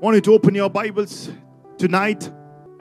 [0.00, 1.30] want you to open your Bibles
[1.76, 2.22] tonight,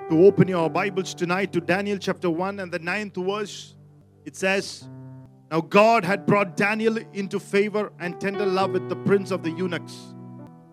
[0.09, 3.75] to open your Bibles tonight to Daniel chapter 1 and the ninth verse.
[4.23, 4.87] It says,
[5.51, 9.51] Now God had brought Daniel into favor and tender love with the prince of the
[9.51, 10.15] eunuchs.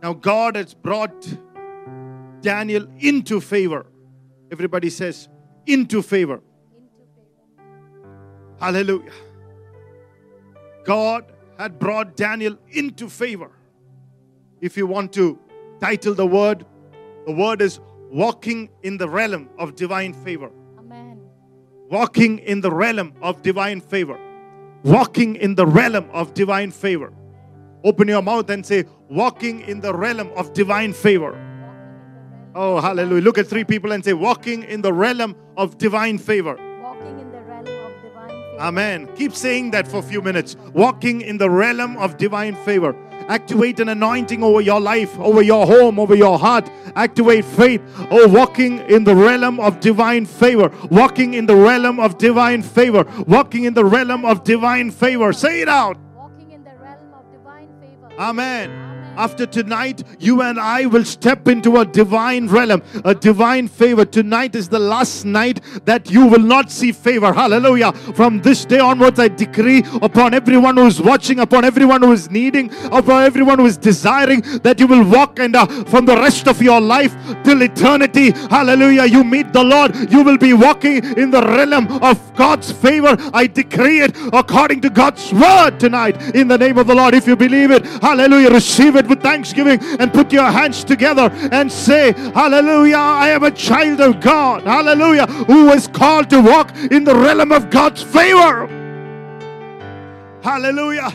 [0.05, 1.27] Now God has brought
[2.43, 3.85] Daniel into favor.
[4.53, 5.29] Everybody says,
[5.67, 6.41] into favor.
[8.61, 9.11] Hallelujah.
[10.85, 13.51] God had brought Daniel into favor.
[14.61, 15.41] If you want to
[15.81, 16.65] title the word,
[17.27, 20.51] the word is walking in the realm of divine favor.
[20.79, 21.21] Amen.
[21.91, 24.19] Walking in the realm of divine favor.
[24.83, 27.13] Walking in the realm of divine favor.
[27.85, 31.43] Open your mouth and say, Walking in the realm of divine favor.
[32.55, 33.23] Oh, hallelujah.
[33.23, 36.57] Look at three people and say, Walking in the realm of divine favor.
[36.83, 38.61] Walking in the realm of divine favor.
[38.61, 39.09] Amen.
[39.17, 40.57] Keep saying that for a few minutes.
[40.73, 42.97] Walking in the realm of divine favor.
[43.29, 46.71] Activate an anointing over your life, over your home, over your heart.
[46.95, 47.83] Activate faith.
[48.11, 50.71] Oh, walking in the realm of divine favor.
[50.91, 53.05] Walking in the realm of divine favor.
[53.27, 55.33] Walking in the realm of divine favor.
[55.33, 55.99] Say it out.
[56.15, 58.13] Walking in the realm of divine favor.
[58.19, 58.86] Amen.
[59.17, 64.05] After tonight, you and I will step into a divine realm, a divine favor.
[64.05, 67.33] Tonight is the last night that you will not see favor.
[67.33, 67.93] Hallelujah.
[67.93, 72.31] From this day onwards, I decree upon everyone who is watching, upon everyone who is
[72.31, 76.47] needing, upon everyone who is desiring that you will walk and uh, from the rest
[76.47, 78.33] of your life till eternity.
[78.51, 79.07] Hallelujah.
[79.07, 83.17] You meet the Lord, you will be walking in the realm of God's favor.
[83.33, 87.15] I decree it according to God's word tonight in the name of the Lord.
[87.15, 91.71] If you believe it, hallelujah, receive it with thanksgiving and put your hands together and
[91.71, 94.63] say, Hallelujah, I am a child of God.
[94.63, 98.67] Hallelujah, who is called to walk in the realm of God's favor.
[100.43, 101.13] Hallelujah.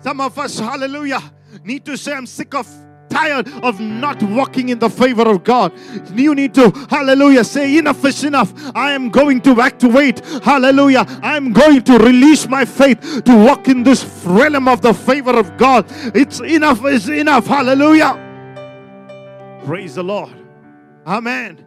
[0.00, 1.22] Some of us, hallelujah,
[1.64, 2.68] need to say, I'm sick of
[3.16, 5.72] tired of not walking in the favor of God.
[6.14, 8.52] You need to, hallelujah, say, enough is enough.
[8.74, 11.04] I am going to activate, hallelujah.
[11.22, 15.38] I am going to release my faith to walk in this realm of the favor
[15.38, 15.86] of God.
[16.14, 18.22] It's enough is enough, hallelujah.
[19.64, 20.34] Praise the Lord.
[21.06, 21.64] Amen.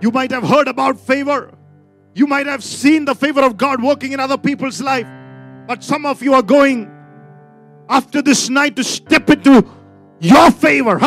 [0.00, 1.52] You might have heard about favor.
[2.14, 5.06] You might have seen the favor of God working in other people's life.
[5.68, 6.90] But some of you are going
[7.88, 9.62] after this night to step into
[10.20, 10.98] your favor.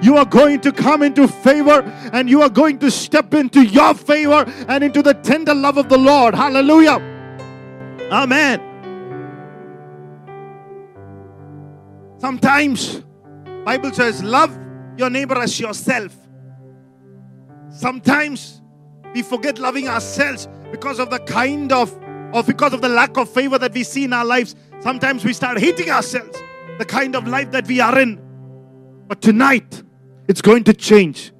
[0.00, 3.94] You are going to come into favor and you are going to step into your
[3.94, 6.34] favor and into the tender love of the Lord.
[6.34, 7.00] Hallelujah.
[8.12, 8.62] Amen.
[12.18, 13.02] Sometimes
[13.64, 14.56] Bible says love
[14.96, 16.16] your neighbor as yourself.
[17.70, 18.62] Sometimes
[19.14, 21.96] we forget loving ourselves because of the kind of
[22.32, 24.54] or because of the lack of favor that we see in our lives.
[24.80, 26.38] Sometimes we start hating ourselves,
[26.78, 28.20] the kind of life that we are in.
[29.06, 29.82] But tonight,
[30.28, 31.32] it's going to change.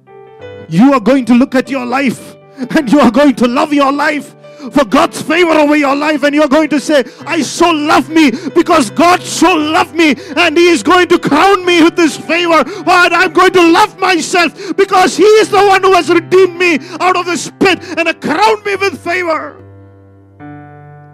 [0.67, 2.35] You are going to look at your life
[2.77, 4.35] and you are going to love your life
[4.71, 8.31] for God's favor over your life, and you're going to say, I so love me
[8.53, 12.63] because God so loved me, and He is going to crown me with this favor.
[12.83, 16.77] But I'm going to love myself because He is the one who has redeemed me
[16.99, 19.58] out of this pit and crowned me with favor.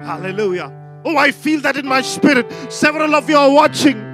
[0.06, 0.72] Hallelujah.
[1.04, 2.52] Oh, I feel that in my spirit.
[2.72, 4.05] Several of you are watching.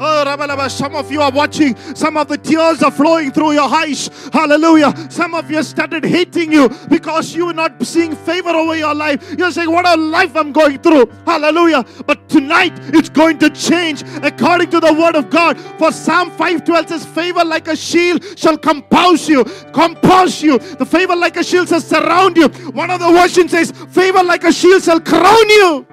[0.00, 1.76] Oh, some of you are watching.
[1.94, 4.08] Some of the tears are flowing through your eyes.
[4.32, 4.92] Hallelujah.
[5.10, 9.34] Some of you started hating you because you are not seeing favor over your life.
[9.38, 11.10] You're saying, What a life I'm going through.
[11.24, 11.84] Hallelujah.
[12.06, 15.58] But tonight it's going to change according to the word of God.
[15.78, 20.58] For Psalm 512 says, Favor like a shield shall compose you, compose you.
[20.58, 22.48] The favor like a shield shall surround you.
[22.72, 25.86] One of the versions says, Favor like a shield shall crown you.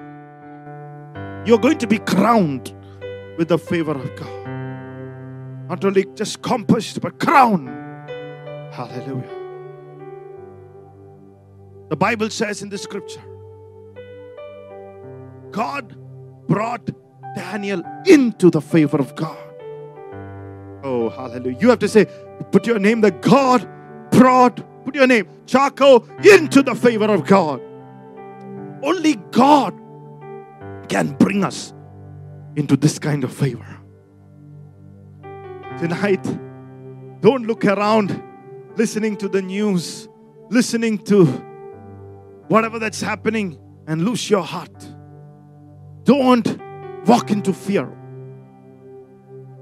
[1.44, 2.72] You're going to be crowned
[3.42, 5.68] with the favor of God.
[5.68, 7.66] Not only just compassed, but crowned.
[8.72, 9.36] Hallelujah.
[11.88, 13.24] The Bible says in the scripture,
[15.50, 15.96] God
[16.46, 16.88] brought
[17.34, 19.36] Daniel into the favor of God.
[20.84, 21.58] Oh, hallelujah.
[21.58, 22.06] You have to say,
[22.52, 23.68] put your name that God
[24.12, 27.60] brought, put your name, Chaco, into the favor of God.
[28.84, 29.74] Only God
[30.88, 31.74] can bring us
[32.56, 33.66] into this kind of favor.
[35.78, 36.22] Tonight,
[37.20, 38.22] don't look around
[38.76, 40.08] listening to the news,
[40.50, 41.24] listening to
[42.48, 44.86] whatever that's happening, and lose your heart.
[46.04, 46.60] Don't
[47.06, 47.86] walk into fear.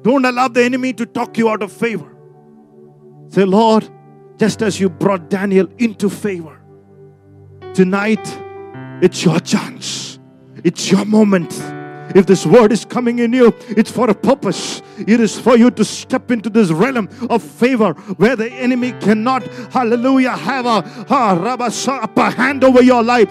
[0.03, 2.17] Don't allow the enemy to talk you out of favor.
[3.29, 3.89] Say, Lord,
[4.37, 6.61] just as you brought Daniel into favor,
[7.75, 8.27] tonight
[9.03, 10.19] it's your chance,
[10.65, 11.53] it's your moment
[12.15, 14.83] If this word is coming in you, it's for a purpose.
[14.99, 19.47] It is for you to step into this realm of favor where the enemy cannot,
[19.73, 23.29] hallelujah, have a, rabasa, upper hand over your life.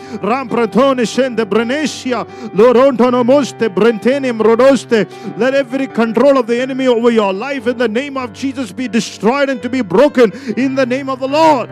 [5.38, 8.88] Let every control of the enemy over your life in the name of Jesus be
[8.88, 11.70] destroyed and to be broken in the name of the Lord.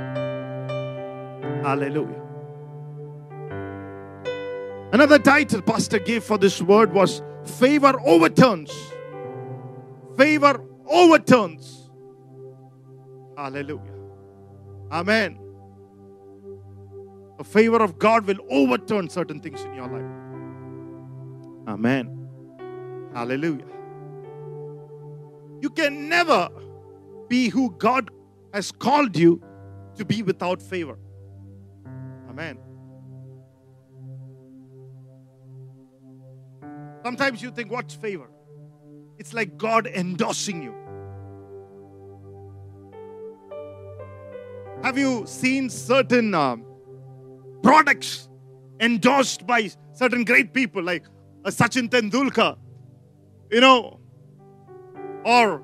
[1.64, 2.27] Hallelujah.
[4.98, 8.76] Another title Pastor gave for this word was Favor Overturns.
[10.18, 11.92] Favor overturns.
[13.38, 13.94] Hallelujah.
[14.92, 15.38] Amen.
[17.38, 20.12] The favor of God will overturn certain things in your life.
[21.68, 22.28] Amen.
[23.14, 23.68] Hallelujah.
[25.62, 26.50] You can never
[27.28, 28.10] be who God
[28.52, 29.44] has called you
[29.96, 30.98] to be without favor.
[32.32, 32.58] Amen.
[37.08, 38.30] Sometimes you think, what's favor?
[39.18, 40.76] It's like God endorsing you.
[44.84, 46.66] Have you seen certain um,
[47.64, 48.28] products
[48.82, 51.06] endorsed by certain great people like
[51.46, 52.58] uh, Sachin Tendulkar?
[53.52, 54.02] You know,
[55.24, 55.64] or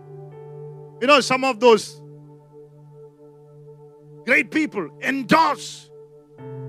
[1.01, 2.01] you know, some of those
[4.23, 5.91] great people endorse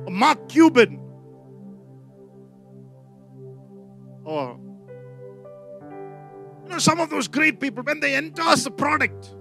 [0.08, 0.98] Mark Cuban
[4.24, 4.58] or
[6.74, 9.34] know some of those great people when they endorse a product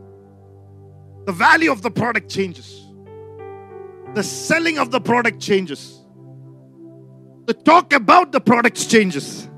[1.25, 2.85] the value of the product changes.
[4.13, 6.01] The selling of the product changes.
[7.45, 9.49] The talk about the product changes.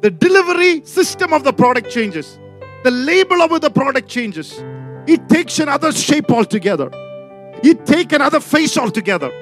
[0.00, 2.38] The delivery system of the product changes.
[2.84, 4.62] The label of the product changes.
[5.08, 6.88] It takes another shape altogether.
[7.64, 9.32] It take another face altogether.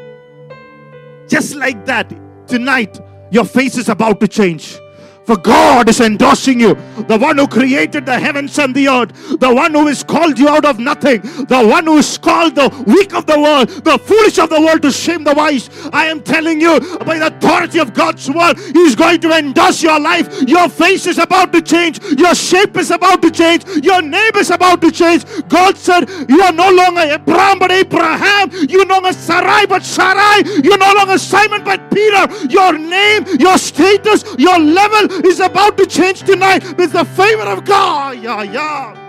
[1.29, 2.11] Just like that
[2.47, 2.99] tonight
[3.31, 4.79] your face is about to change
[5.27, 6.75] for God is endorsing you.
[7.09, 9.41] The one who created the heavens and the earth.
[9.41, 11.21] The one who has called you out of nothing.
[11.21, 14.83] The one who has called the weak of the world, the foolish of the world
[14.83, 15.69] to shame the wise.
[15.93, 19.83] I am telling you, by the authority of God's word, He is going to endorse
[19.83, 20.43] your life.
[20.47, 22.01] Your face is about to change.
[22.17, 23.65] Your shape is about to change.
[23.85, 25.25] Your name is about to change.
[25.49, 28.53] God said, You are no longer Abraham but Abraham.
[28.53, 30.43] You are no longer Sarai but Sarai.
[30.63, 32.47] You are no longer Simon but Peter.
[32.49, 37.65] Your name, your status, your level is about to change tonight with the favor of
[37.65, 38.23] God.
[38.23, 39.03] Yeah, yeah.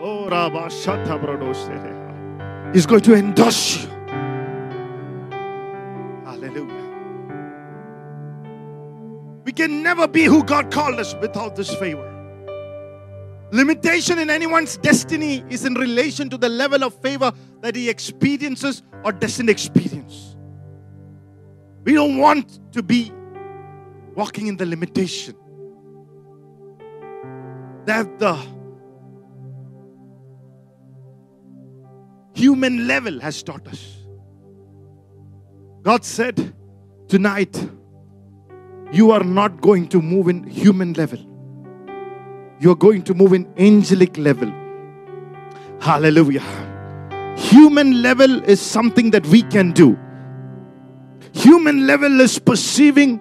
[0.00, 0.28] Oh,
[2.72, 3.88] He's going to endorse you.
[6.24, 6.76] Hallelujah.
[9.44, 12.12] We can never be who God called us without this favor.
[13.52, 18.82] Limitation in anyone's destiny is in relation to the level of favor that he experiences
[19.04, 20.36] or doesn't experience.
[21.84, 23.12] We don't want to be
[24.16, 25.36] walking in the limitation
[27.84, 28.34] that the
[32.34, 33.96] human level has taught us.
[35.82, 36.54] God said,
[37.08, 37.70] Tonight,
[38.90, 41.20] you are not going to move in human level,
[42.58, 44.52] you're going to move in angelic level.
[45.80, 46.42] Hallelujah.
[47.36, 49.96] Human level is something that we can do.
[51.32, 53.20] Human level is perceiving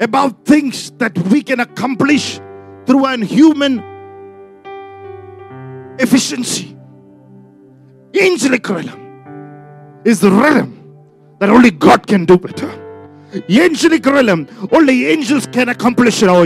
[0.00, 2.40] about things that we can accomplish
[2.86, 3.82] through an human
[5.98, 6.76] efficiency.
[8.14, 10.72] Angelic realm is the realm
[11.40, 12.85] that only God can do better.
[13.48, 16.28] Angelic realm, only angels can accomplish it.
[16.28, 16.44] Oh.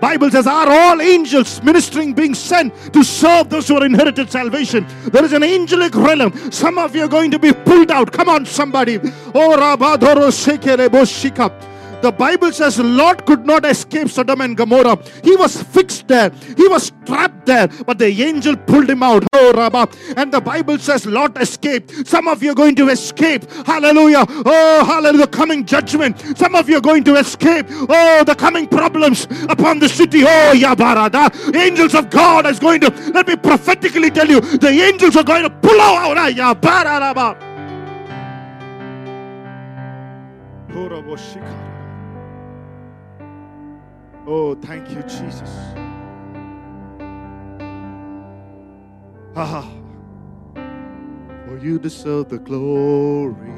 [0.00, 4.86] Bible says, are all angels ministering being sent to serve those who are inherited salvation?
[5.06, 6.32] There is an angelic realm.
[6.50, 8.12] Some of you are going to be pulled out.
[8.12, 8.98] Come on, somebody.
[9.34, 11.71] Oh, rabadoro shekerebo shika.
[12.02, 14.98] The Bible says Lot could not escape Sodom and Gomorrah.
[15.22, 16.30] He was fixed there.
[16.56, 17.68] He was trapped there.
[17.86, 19.24] But the angel pulled him out.
[19.32, 19.86] Oh, Rabbah.
[20.16, 22.08] And the Bible says Lot escaped.
[22.08, 23.48] Some of you are going to escape.
[23.64, 24.24] Hallelujah.
[24.28, 25.26] Oh, hallelujah.
[25.26, 26.36] The coming judgment.
[26.36, 27.66] Some of you are going to escape.
[27.70, 30.24] Oh, the coming problems upon the city.
[30.24, 31.54] Oh, Yabarada.
[31.54, 35.44] Angels of God is going to, let me prophetically tell you, the angels are going
[35.44, 36.18] to pull out.
[36.18, 37.36] Ah, Yabarada.
[40.72, 41.61] Horoboshika.
[44.24, 45.50] Oh, thank you, Jesus.
[49.34, 49.68] Ah,
[51.44, 53.50] for you deserve the glory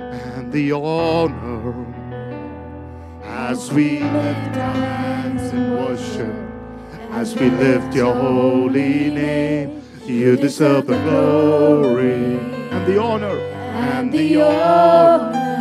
[0.00, 1.86] and the honor
[3.22, 6.34] as we lift our hands in worship,
[7.10, 9.82] as we lift your holy name.
[10.06, 12.38] You deserve the glory
[12.70, 15.53] and the honor and the honor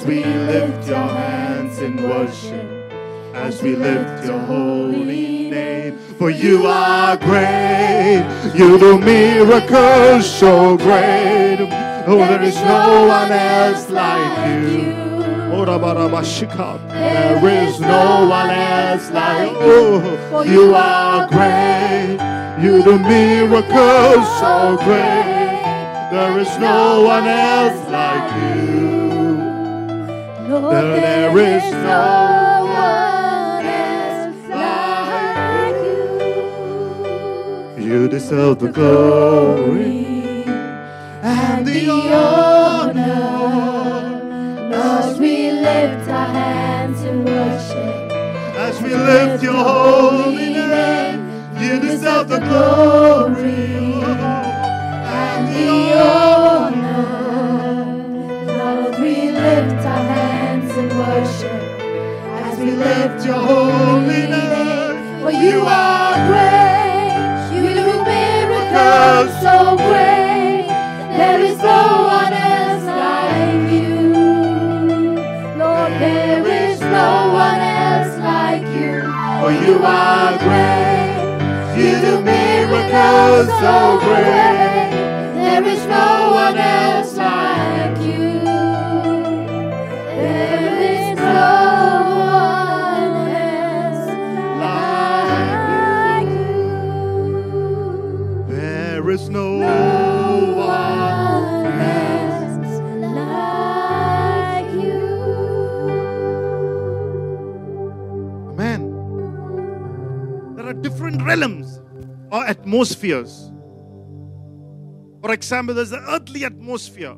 [0.00, 2.92] as we lift your hands in worship,
[3.34, 5.98] as we lift your holy name.
[6.18, 11.58] For you are great, you do miracles so great.
[12.06, 14.94] Oh, there is no one else like you.
[16.88, 20.16] There is no one else like you.
[20.30, 22.16] For you are great,
[22.62, 25.60] you do miracles so great.
[26.10, 28.79] There is no one else like you.
[30.50, 35.76] There is no one else like
[37.78, 37.84] you.
[37.84, 40.44] You deserve the glory
[41.22, 42.98] and the honor
[44.74, 48.10] As we lift our hands in worship,
[48.58, 51.20] as we lift your holy name.
[51.60, 52.99] You deserve the glory
[83.30, 84.49] so great.
[112.50, 113.52] Atmospheres.
[115.22, 117.14] For example, there's the earthly atmosphere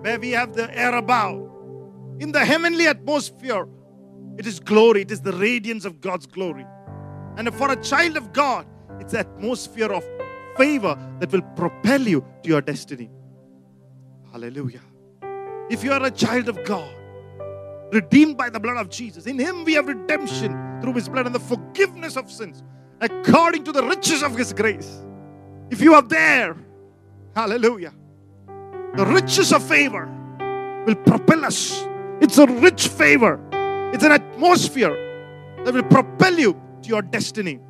[0.00, 1.50] where we have the air above.
[2.20, 3.68] In the heavenly atmosphere,
[4.38, 6.66] it is glory, it is the radiance of God's glory.
[7.36, 8.66] And for a child of God,
[9.00, 10.04] it's the atmosphere of
[10.56, 13.10] favor that will propel you to your destiny.
[14.32, 14.80] Hallelujah.
[15.68, 16.94] If you are a child of God,
[17.92, 19.26] redeemed by the blood of Jesus.
[19.26, 22.62] In Him we have redemption through His blood and the forgiveness of sins
[23.00, 25.02] according to the riches of His grace.
[25.70, 26.56] If you are there,
[27.34, 27.92] hallelujah,
[28.94, 30.08] the riches of favor
[30.86, 31.86] will propel us.
[32.20, 33.40] It's a rich favor,
[33.92, 34.94] it's an atmosphere
[35.64, 37.60] that will propel you to your destiny.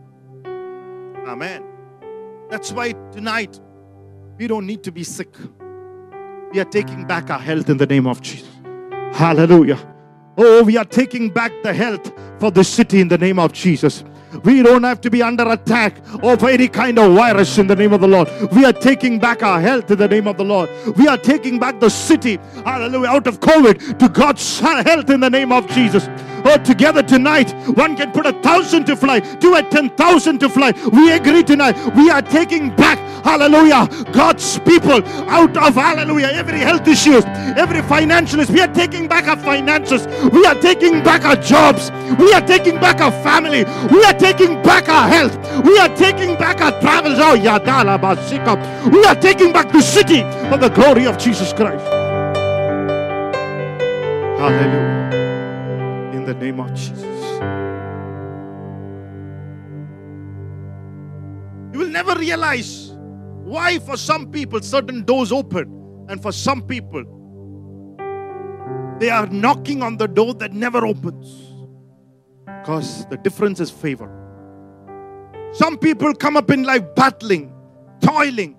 [1.27, 1.65] Amen.
[2.51, 3.61] That's why tonight
[4.39, 5.35] we don't need to be sick.
[6.53, 8.49] We are taking back our health in the name of Jesus.
[9.13, 9.79] Hallelujah.
[10.39, 14.05] Oh, we are taking back the health for this city in the name of Jesus.
[14.45, 17.93] We don't have to be under attack of any kind of virus in the name
[17.93, 18.29] of the Lord.
[18.53, 20.71] We are taking back our health in the name of the Lord.
[20.97, 25.31] We are taking back the city, hallelujah, out of COVID to God's health in the
[25.31, 26.09] name of Jesus.
[26.49, 30.49] Oh, together tonight, one can put a thousand to fly, two at ten thousand to
[30.49, 30.73] fly.
[30.93, 31.77] We agree tonight.
[31.97, 37.25] We are taking back, hallelujah, God's people out of hallelujah, every health issues,
[37.57, 38.53] every financial issue.
[38.53, 40.07] We are taking back our finances.
[40.33, 41.91] We are taking back our jobs.
[42.19, 43.65] We are taking back our family.
[43.91, 45.37] We are taking back our health.
[45.65, 47.19] We are taking back our travels.
[47.19, 48.57] Oh, yadala basika.
[48.93, 51.85] We are taking back the city for the glory of Jesus Christ.
[54.39, 55.11] Hallelujah.
[56.15, 57.03] In the name of Jesus.
[61.73, 62.86] You will never realize
[63.47, 67.05] why, for some people, certain doors open, and for some people,
[68.99, 71.53] they are knocking on the door that never opens.
[72.45, 74.11] Because the difference is favor.
[75.53, 77.55] Some people come up in life battling,
[78.01, 78.57] toiling,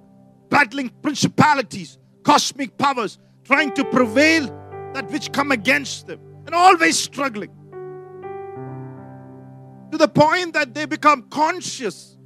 [0.50, 4.46] battling principalities, cosmic powers, trying to prevail
[4.94, 7.52] that which come against them, and always struggling.
[9.92, 12.17] To the point that they become conscious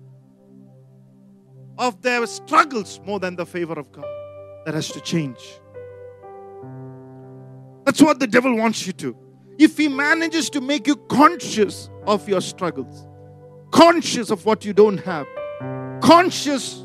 [1.78, 4.06] of their struggles more than the favor of God.
[4.66, 5.40] That has to change.
[7.86, 9.18] That's what the devil wants you to.
[9.58, 13.08] If he manages to make you conscious of your struggles,
[13.72, 15.26] conscious of what you don't have,
[16.02, 16.84] conscious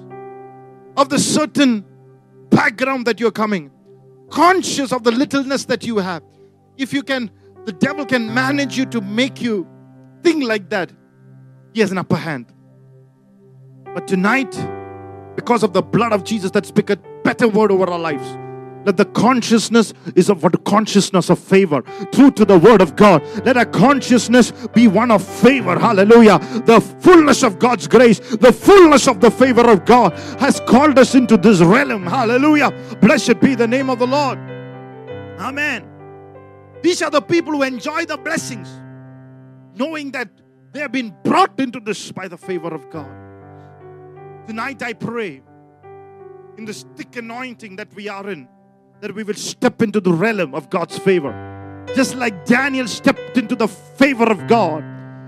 [0.96, 1.84] of the certain
[2.50, 3.70] background that you're coming,
[4.30, 6.22] conscious of the littleness that you have,
[6.76, 7.30] if you can,
[7.64, 9.66] the devil can manage you to make you
[10.22, 10.92] think like that,
[11.72, 12.52] he has an upper hand.
[13.96, 14.54] But tonight,
[15.36, 18.36] because of the blood of Jesus that speak a better word over our lives,
[18.84, 21.80] let the consciousness is of what consciousness of favor
[22.12, 23.22] true to the word of God.
[23.46, 25.78] Let our consciousness be one of favor.
[25.78, 26.38] Hallelujah.
[26.66, 31.14] The fullness of God's grace, the fullness of the favor of God has called us
[31.14, 32.04] into this realm.
[32.04, 32.72] Hallelujah.
[33.00, 34.38] Blessed be the name of the Lord.
[35.40, 35.88] Amen.
[36.82, 38.68] These are the people who enjoy the blessings,
[39.74, 40.28] knowing that
[40.72, 43.25] they have been brought into this by the favor of God.
[44.46, 45.42] Tonight, I pray
[46.56, 48.48] in this thick anointing that we are in,
[49.00, 51.84] that we will step into the realm of God's favor.
[51.96, 54.84] Just like Daniel stepped into the favor of God.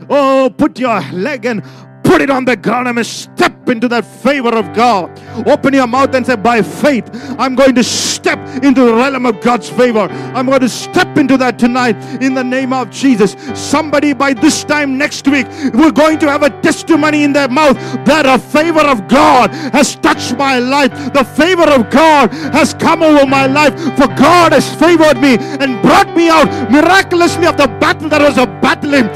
[0.09, 1.65] Oh, put your leg and
[2.09, 5.11] put it on the ground and step into that favor of God.
[5.47, 7.05] Open your mouth and say, By faith,
[7.39, 10.09] I'm going to step into the realm of God's favor.
[10.35, 13.37] I'm going to step into that tonight in the name of Jesus.
[13.55, 17.77] Somebody by this time next week, we're going to have a testimony in their mouth
[18.07, 20.91] that a favor of God has touched my life.
[21.13, 23.75] The favor of God has come over my life.
[23.99, 28.39] For God has favored me and brought me out miraculously of the battle that was
[28.39, 29.11] a battling.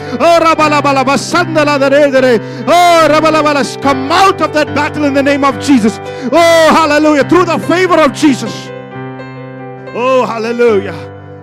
[2.68, 5.98] Oh, Oh, come out of that battle in the name of Jesus.
[6.32, 7.28] Oh, hallelujah.
[7.28, 8.68] Through the favor of Jesus.
[9.94, 10.94] Oh, hallelujah.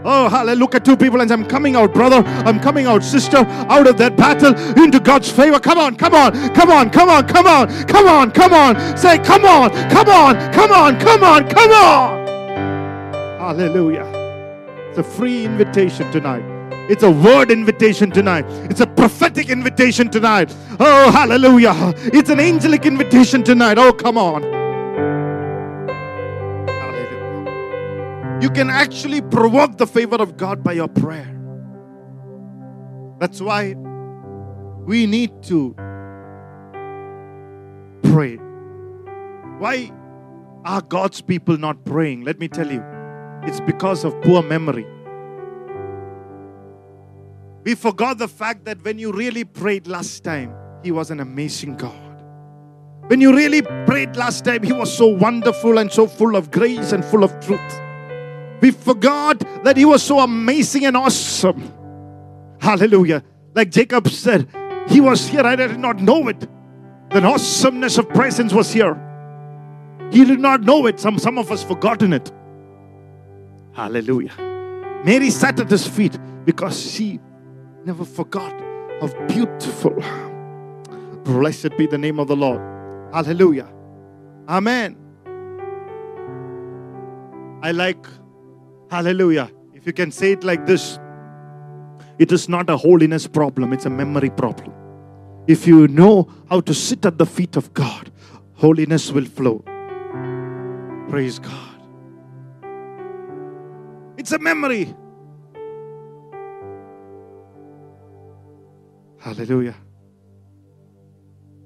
[0.04, 0.60] Oh, hallelujah.
[0.60, 2.24] Look at two people and say, I'm coming out, brother.
[2.46, 5.60] I'm coming out, sister, out of that battle into God's favor.
[5.60, 8.98] Come on, come on, come on, come on, come on, come on, come on.
[8.98, 12.28] Say, come on, come on, come on, come on, come on.
[13.40, 14.06] Hallelujah.
[14.90, 16.59] It's a free invitation tonight.
[16.90, 18.46] It's a word invitation tonight.
[18.72, 20.52] It's a prophetic invitation tonight.
[20.80, 21.94] Oh, hallelujah.
[21.98, 23.78] It's an angelic invitation tonight.
[23.78, 24.42] Oh, come on.
[26.68, 28.40] Hallelujah.
[28.42, 31.36] You can actually provoke the favor of God by your prayer.
[33.20, 33.76] That's why
[34.86, 35.76] we need to
[38.02, 38.38] pray.
[39.60, 39.92] Why
[40.66, 42.24] are God's people not praying?
[42.24, 42.84] Let me tell you,
[43.44, 44.88] it's because of poor memory.
[47.64, 51.76] We forgot the fact that when you really prayed last time, He was an amazing
[51.76, 51.94] God.
[53.08, 56.92] When you really prayed last time, He was so wonderful and so full of grace
[56.92, 57.82] and full of truth.
[58.62, 61.74] We forgot that He was so amazing and awesome.
[62.62, 63.24] Hallelujah.
[63.56, 64.48] Like Jacob said,
[64.88, 66.48] He was here, I did not know it.
[67.10, 68.96] The awesomeness of presence was here.
[70.12, 71.00] He did not know it.
[71.00, 72.32] Some, some of us forgotten it.
[73.74, 74.34] Hallelujah.
[75.06, 77.20] Mary sat at his feet because she
[77.86, 78.54] never forgot
[79.02, 79.96] how beautiful.
[81.24, 82.62] Blessed be the name of the Lord.
[83.14, 83.68] Hallelujah.
[84.48, 84.98] Amen.
[87.62, 88.06] I like,
[88.90, 89.52] hallelujah.
[89.74, 91.00] If you can say it like this,
[92.18, 94.74] it is not a holiness problem, it's a memory problem.
[95.48, 98.12] If you know how to sit at the feet of God,
[98.56, 99.64] holiness will flow.
[101.10, 101.82] Praise God.
[104.18, 104.94] It's a memory.
[109.20, 109.76] Hallelujah.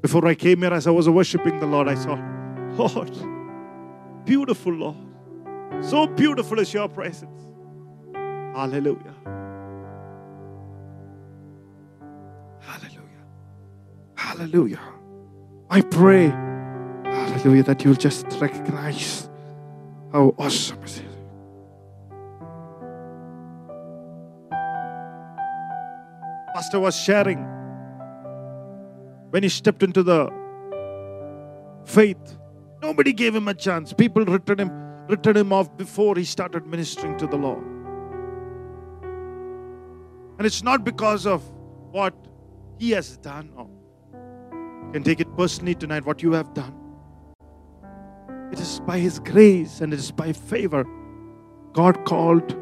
[0.02, 2.16] Before I came here, as I was worshiping the Lord, I saw,
[2.78, 3.12] Lord,
[4.26, 4.98] beautiful Lord.
[5.82, 7.42] So beautiful is your presence.
[8.14, 9.14] Hallelujah.
[12.60, 13.24] Hallelujah.
[14.16, 14.80] Hallelujah.
[15.70, 16.28] I pray,
[17.04, 19.30] hallelujah, that you'll just recognize
[20.12, 21.03] how awesome is it
[26.64, 27.40] Pastor was sharing
[29.32, 30.32] when he stepped into the
[31.84, 32.38] faith,
[32.82, 33.92] nobody gave him a chance.
[33.92, 34.70] People written him,
[35.10, 37.66] written him off before he started ministering to the Lord.
[40.38, 41.44] And it's not because of
[41.92, 42.16] what
[42.80, 43.52] he has done.
[43.58, 43.68] Or
[44.86, 46.74] you can take it personally tonight, what you have done.
[48.54, 50.86] It is by his grace and it is by favor.
[51.74, 52.56] God called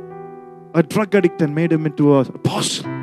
[0.73, 3.00] a drug addict and made him into an apostle.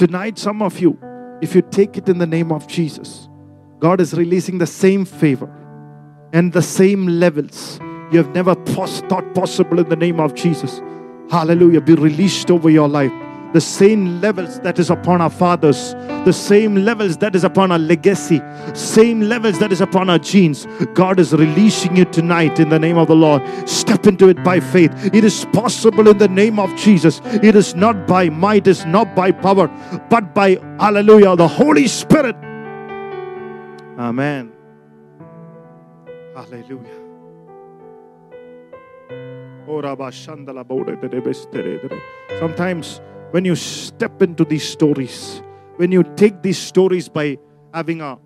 [0.00, 0.98] Tonight, some of you,
[1.42, 3.28] if you take it in the name of Jesus,
[3.80, 5.46] God is releasing the same favor
[6.32, 7.78] and the same levels
[8.10, 10.80] you have never thought possible in the name of Jesus.
[11.30, 11.82] Hallelujah.
[11.82, 13.12] Be released over your life.
[13.52, 17.78] The same levels that is upon our fathers, the same levels that is upon our
[17.78, 18.40] legacy,
[18.74, 20.66] same levels that is upon our genes.
[20.94, 23.42] God is releasing you tonight in the name of the Lord.
[23.68, 24.92] Step into it by faith.
[25.12, 27.20] It is possible in the name of Jesus.
[27.24, 29.66] It is not by might, it is not by power,
[30.08, 32.36] but by hallelujah, the Holy Spirit.
[33.98, 34.52] Amen.
[36.34, 37.00] Hallelujah.
[39.68, 39.82] Oh,
[42.38, 45.42] Sometimes when you step into these stories,
[45.76, 47.38] when you take these stories by
[47.72, 48.18] having a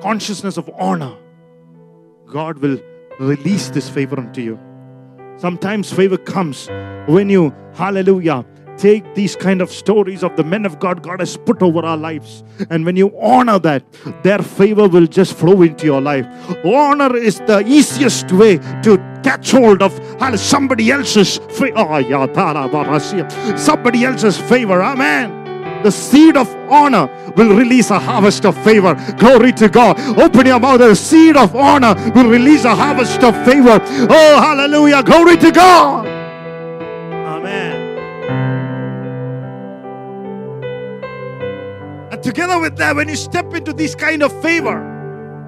[0.00, 1.16] consciousness of honor,
[2.26, 2.78] God will
[3.18, 4.58] release this favor unto you.
[5.36, 6.68] Sometimes favor comes
[7.06, 8.44] when you, hallelujah,
[8.76, 11.96] take these kind of stories of the men of God God has put over our
[11.96, 12.44] lives.
[12.70, 13.84] And when you honor that,
[14.22, 16.26] their favor will just flow into your life.
[16.64, 19.92] Honor is the easiest way to catch hold of
[20.40, 22.98] somebody else's fa- ah, yeah, tara
[23.58, 24.82] somebody else's favor.
[24.82, 25.82] Amen.
[25.82, 28.94] The seed of honor will release a harvest of favor.
[29.18, 30.00] Glory to God.
[30.18, 30.78] Open your mouth.
[30.78, 33.78] The seed of honor will release a harvest of favor.
[34.10, 35.02] Oh, hallelujah.
[35.02, 36.06] Glory to God.
[36.06, 37.98] Amen.
[42.12, 44.80] And together with that, when you step into this kind of favor,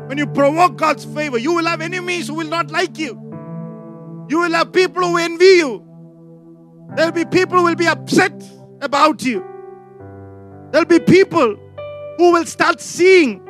[0.07, 3.30] when you provoke God's favor, you will have enemies who will not like you.
[4.31, 5.85] You will have people who envy you.
[6.95, 8.33] There'll be people who will be upset
[8.81, 9.45] about you.
[10.71, 11.57] There'll be people
[12.17, 13.45] who will start seeing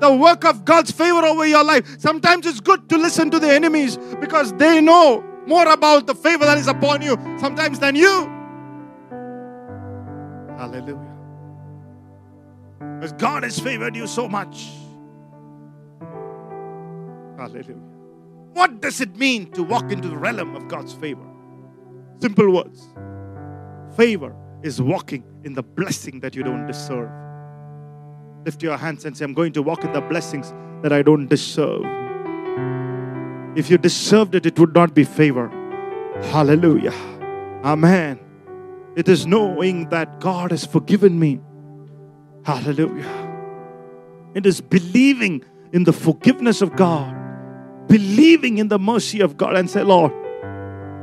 [0.00, 2.00] the work of God's favor over your life.
[2.00, 6.44] Sometimes it's good to listen to the enemies because they know more about the favor
[6.46, 8.28] that is upon you sometimes than you.
[10.58, 11.16] Hallelujah.
[12.98, 14.66] Because God has favored you so much.
[17.38, 17.91] Hallelujah.
[18.52, 21.26] What does it mean to walk into the realm of God's favor?
[22.20, 22.86] Simple words.
[23.96, 27.10] Favor is walking in the blessing that you don't deserve.
[28.44, 31.26] Lift your hands and say, I'm going to walk in the blessings that I don't
[31.28, 31.84] deserve.
[33.56, 35.48] If you deserved it, it would not be favor.
[36.30, 36.94] Hallelujah.
[37.64, 38.18] Amen.
[38.96, 41.40] It is knowing that God has forgiven me.
[42.44, 43.30] Hallelujah.
[44.34, 47.14] It is believing in the forgiveness of God,
[47.92, 50.10] believing in the mercy of God, and say, Lord,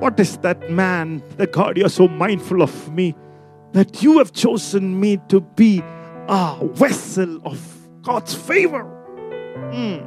[0.01, 3.15] what is that man that God, you're so mindful of me
[3.73, 5.83] that you have chosen me to be
[6.27, 7.61] a vessel of
[8.01, 8.81] God's favor?
[9.71, 9.99] Hmm.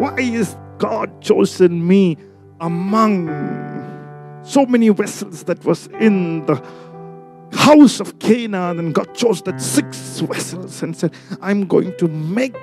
[0.00, 2.16] Why is God chosen me
[2.60, 3.26] among
[4.44, 6.54] so many vessels that was in the
[7.52, 12.54] house of Canaan and God chose that six vessels and said, I'm going to make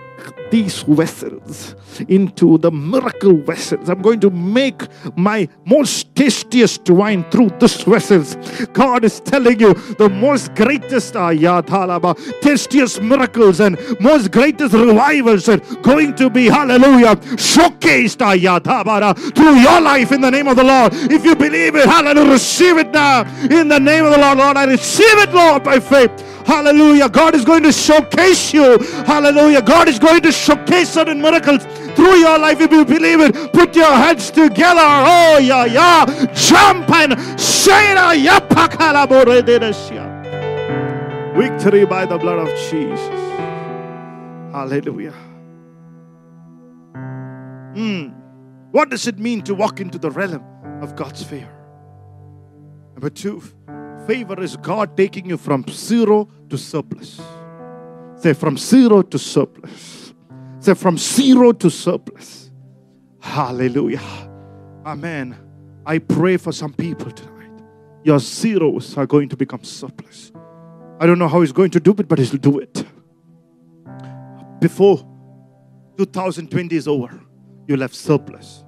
[0.52, 1.76] these vessels
[2.08, 3.90] into the miracle vessels.
[3.90, 4.82] I'm going to make
[5.16, 8.36] my most tastiest wine through this vessels.
[8.74, 15.50] God is telling you the most greatest ah, ayatalaba, tastiest miracles and most greatest revivals
[15.50, 20.56] are going to be hallelujah showcased ah, ayatabara through your life in the name of
[20.56, 20.94] the Lord.
[20.94, 24.38] If you believe it, hallelujah, receive it now in the name of the Lord.
[24.38, 26.12] Lord, I receive it, Lord, by faith.
[26.46, 27.10] Hallelujah.
[27.10, 28.78] God is going to showcase you.
[29.06, 29.62] Hallelujah.
[29.62, 33.52] God is going to showcase certain miracles through your life if you believe it.
[33.52, 34.82] Put your hands together.
[34.82, 36.06] Oh, yeah, yeah.
[36.34, 40.06] Jump and yapakalaboredeshia.
[41.36, 43.00] Victory by the blood of Jesus.
[44.52, 45.14] Hallelujah.
[47.76, 48.10] Hmm.
[48.72, 50.44] What does it mean to walk into the realm
[50.82, 51.50] of God's fear?
[52.94, 53.42] Number two,
[54.06, 57.20] favor is God taking you from zero to surplus.
[58.18, 60.14] Say from zero to surplus.
[60.60, 62.52] Say from zero to surplus.
[63.20, 64.02] Hallelujah.
[64.86, 65.36] Amen.
[65.86, 67.64] I pray for some people tonight.
[68.04, 70.32] Your zeros are going to become surplus.
[71.00, 72.86] I don't know how he's going to do it, but he'll do it.
[74.60, 74.98] Before
[75.98, 77.22] 2020 is over,
[77.68, 78.64] you'll have surplus.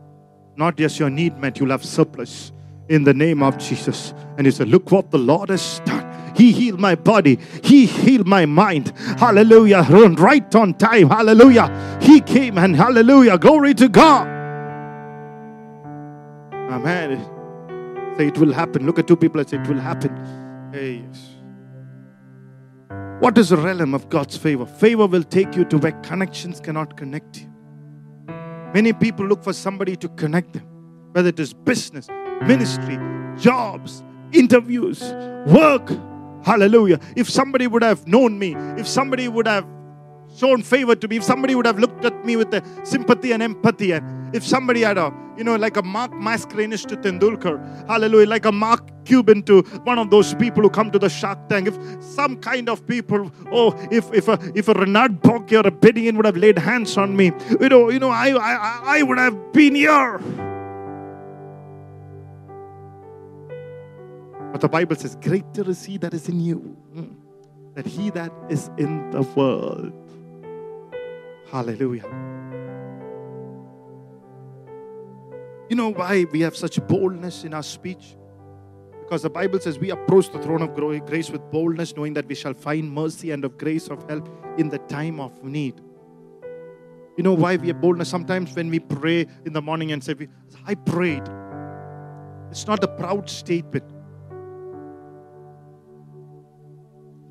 [0.56, 2.52] Not just your need met, you'll have surplus
[2.90, 4.14] in the name of Jesus.
[4.38, 6.06] And he said, Look what the Lord has done.
[6.36, 7.40] He healed my body.
[7.64, 8.94] He healed my mind.
[9.18, 9.86] Hallelujah.
[9.90, 11.10] Run Right on time.
[11.10, 11.98] Hallelujah.
[12.02, 13.38] He came and hallelujah.
[13.38, 14.28] Glory to God.
[16.70, 18.16] Amen.
[18.18, 18.86] Say it will happen.
[18.86, 20.70] Look at two people and say it will happen.
[20.72, 21.30] Hey, yes.
[23.20, 24.66] What is the realm of God's favor?
[24.66, 27.52] Favor will take you to where connections cannot connect you.
[28.76, 30.64] Many people look for somebody to connect them,
[31.14, 32.08] whether it is business,
[32.44, 33.00] ministry,
[33.38, 35.02] jobs, interviews,
[35.48, 35.92] work.
[36.44, 37.00] Hallelujah.
[37.16, 39.66] If somebody would have known me, if somebody would have
[40.38, 43.42] shown favor to me, if somebody would have looked at me with the sympathy and
[43.42, 48.28] empathy, and if somebody had a, you know, like a Mark Mascarenhas to Tendulkar, hallelujah,
[48.28, 51.68] like a Mark Cuban to one of those people who come to the Shark Tank,
[51.68, 55.72] if some kind of people, oh, if if a if a Reinhard Bonnke or a
[55.72, 59.18] Bedingin would have laid hands on me, you know, you know, I I I would
[59.18, 60.20] have been here.
[64.52, 66.78] But the Bible says, Greater is he that is in you
[67.74, 69.94] than he that is in the world.
[71.52, 72.06] Hallelujah.
[75.70, 78.16] You know why we have such boldness in our speech?
[79.02, 80.74] Because the Bible says we approach the throne of
[81.06, 84.70] grace with boldness, knowing that we shall find mercy and of grace of help in
[84.70, 85.82] the time of need.
[87.18, 88.10] You know why we have boldness?
[88.10, 90.16] Sometimes when we pray in the morning and say,
[90.66, 91.24] I prayed.
[92.52, 93.86] It's not a proud statement.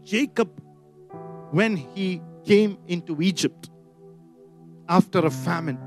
[0.07, 0.49] Jacob,
[1.51, 3.71] when he came into Egypt
[4.89, 5.79] after a famine,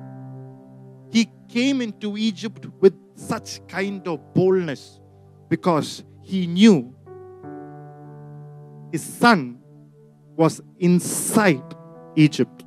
[1.09, 4.99] he came into Egypt with such kind of boldness
[5.47, 6.93] because he knew
[8.91, 9.57] his son
[10.35, 11.63] was inside
[12.17, 12.65] Egypt.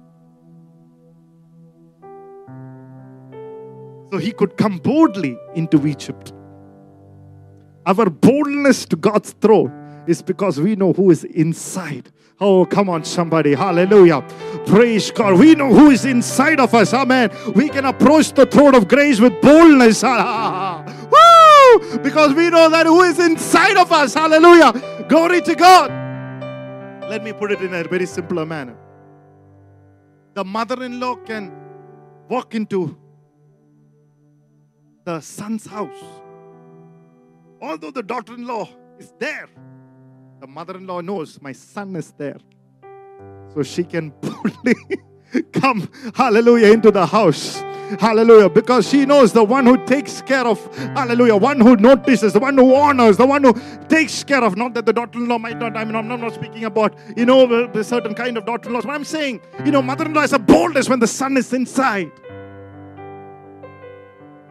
[4.10, 6.32] So he could come boldly into Egypt.
[7.84, 12.10] Our boldness to God's throne is because we know who is inside.
[12.40, 13.54] Oh, come on, somebody.
[13.54, 14.22] Hallelujah.
[14.66, 15.38] Praise God.
[15.38, 16.92] We know who is inside of us.
[16.92, 17.30] Amen.
[17.54, 20.02] We can approach the throne of grace with boldness.
[20.02, 21.98] Woo!
[21.98, 24.14] Because we know that who is inside of us.
[24.14, 24.72] Hallelujah.
[25.08, 25.90] Glory to God.
[27.08, 28.76] Let me put it in a very simpler manner.
[30.34, 31.52] The mother in law can
[32.28, 32.98] walk into
[35.04, 36.02] the son's house.
[37.60, 39.48] Although the daughter in law is there,
[40.42, 42.38] the mother in law knows my son is there.
[43.54, 44.74] So she can boldly
[45.52, 47.62] come, hallelujah, into the house.
[48.00, 48.48] Hallelujah.
[48.48, 50.58] Because she knows the one who takes care of,
[50.96, 53.54] hallelujah, one who notices, the one who honors, the one who
[53.86, 54.56] takes care of.
[54.56, 57.24] Not that the daughter in law might not, I mean, I'm not, speaking about, you
[57.24, 60.12] know, a certain kind of daughter in laws, but I'm saying, you know, mother in
[60.12, 62.10] law is a boldness when the son is inside.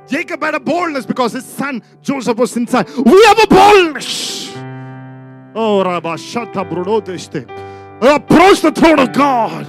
[0.07, 2.87] Jacob had a boldness because his son Joseph was inside.
[2.95, 4.50] We have a boldness.
[5.53, 7.43] Oh, Rabba Shata Brunoteste.
[8.01, 9.65] Approach the throne of God,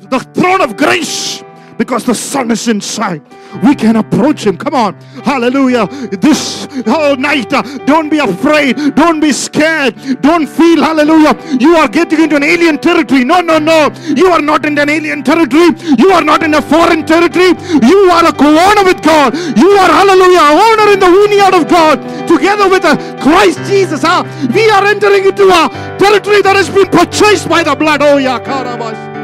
[0.00, 1.42] the throne of grace,
[1.78, 3.22] because the son is inside.
[3.62, 4.56] We can approach Him.
[4.56, 4.94] Come on.
[5.24, 5.86] Hallelujah.
[6.20, 8.94] This whole night, uh, don't be afraid.
[8.94, 9.94] Don't be scared.
[10.20, 13.24] Don't feel, hallelujah, you are getting into an alien territory.
[13.24, 13.90] No, no, no.
[14.14, 15.70] You are not in an alien territory.
[15.98, 17.52] You are not in a foreign territory.
[17.82, 19.34] You are a co-owner with God.
[19.56, 22.28] You are, hallelujah, owner in the vineyard of God.
[22.28, 24.24] Together with uh, Christ Jesus, huh?
[24.54, 28.02] we are entering into a territory that has been purchased by the blood.
[28.02, 29.15] Oh, yeah, Karabash.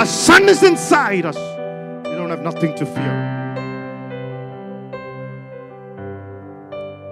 [0.00, 1.36] Our son is inside us.
[1.36, 3.14] We don't have nothing to fear.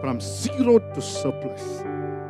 [0.00, 1.82] From zero to surplus,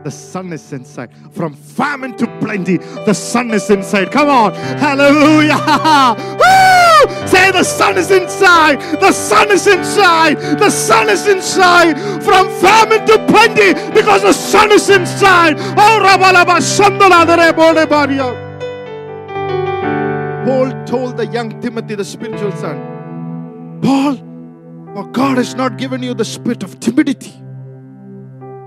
[0.02, 1.10] the son is inside.
[1.30, 4.10] From famine to plenty, the son is inside.
[4.10, 4.52] Come on.
[4.52, 5.58] Hallelujah.
[7.28, 8.80] Say the son is inside.
[9.00, 10.40] The son is inside.
[10.58, 12.00] The son is inside.
[12.24, 15.54] From famine to plenty, because the son is inside.
[15.56, 18.47] Oh, Rabalaba Shandala Dere Bole Baria.
[20.48, 22.78] Paul told the young Timothy, the spiritual son,
[23.82, 24.16] Paul,
[24.94, 27.34] for God has not given you the spirit of timidity,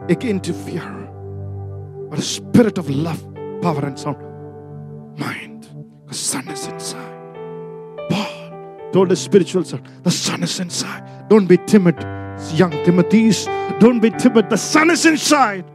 [0.08, 0.88] again to fear,
[2.08, 3.20] but a spirit of love,
[3.64, 4.22] power, and sound
[5.18, 5.68] mind.
[6.06, 7.36] The son is inside.
[8.12, 11.30] Paul told the spiritual son, the son is inside.
[11.30, 12.00] Don't be timid,
[12.54, 13.46] young Timothy's.
[13.80, 14.52] Don't be timid.
[14.52, 15.66] The son is inside.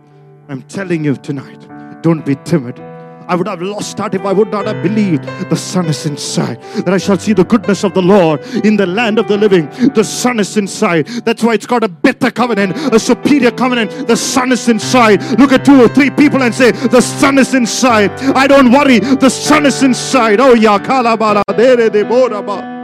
[0.48, 1.66] I'm telling you tonight,
[2.02, 2.80] don't be timid.
[3.28, 6.60] I would have lost heart if I would not have believed the son is inside.
[6.84, 9.68] That I shall see the goodness of the Lord in the land of the living.
[9.94, 11.06] The son is inside.
[11.24, 14.06] That's why it's got a better covenant, a superior covenant.
[14.06, 15.22] The son is inside.
[15.38, 18.10] Look at two or three people and say, The son is inside.
[18.34, 19.00] I don't worry.
[19.00, 20.40] The son is inside.
[20.40, 22.74] Oh, ya kalabala dere de boraba.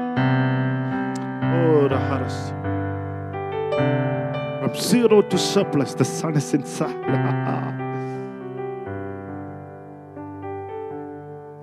[1.55, 1.89] Oh.
[4.73, 7.79] From zero to surplus, the son is inside.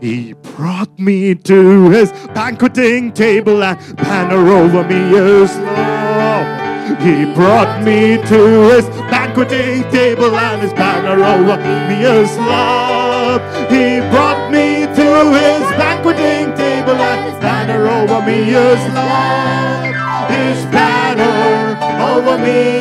[0.02, 7.02] He brought me to his banqueting table and banner over me is love.
[7.02, 13.42] He brought me to his banqueting table and his banner over me is love.
[13.70, 19.84] He brought me to his banqueting table and his banner over me is love.
[20.30, 22.80] His banner over me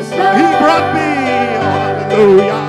[0.00, 0.36] is love.
[0.36, 1.10] He brought me,
[1.62, 2.59] hallelujah.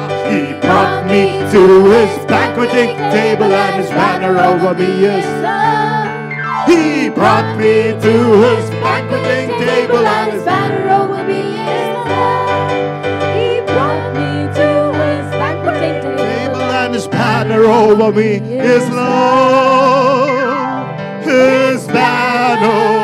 [0.61, 6.67] Brought me to his banqueting table and his banner over me is love.
[6.69, 8.13] He brought me to
[8.45, 11.41] his banqueting table and his banner over me
[11.77, 13.35] is love.
[13.35, 14.69] He brought me to
[15.01, 16.61] his banqueting table.
[16.61, 20.21] and his banner over me is love.
[21.23, 23.00] His banner.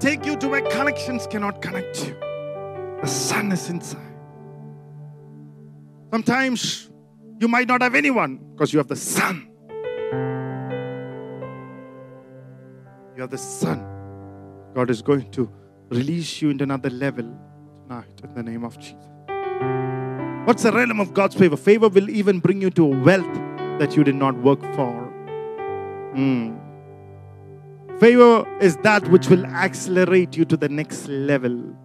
[0.00, 2.16] Take you to where connections cannot connect you.
[3.00, 4.14] The son is inside.
[6.12, 6.90] Sometimes
[7.40, 9.48] you might not have anyone because you have the son.
[13.14, 13.84] You have the son.
[14.74, 15.50] God is going to
[15.90, 17.24] release you into another level
[17.82, 19.08] tonight in the name of Jesus.
[20.46, 21.56] What's the realm of God's favor?
[21.56, 23.34] Favor will even bring you to a wealth
[23.80, 25.12] that you did not work for.
[26.14, 26.57] Mm.
[28.00, 31.76] Favor is that which will accelerate you to the next level.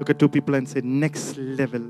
[0.00, 1.80] Look at two people and say, next level.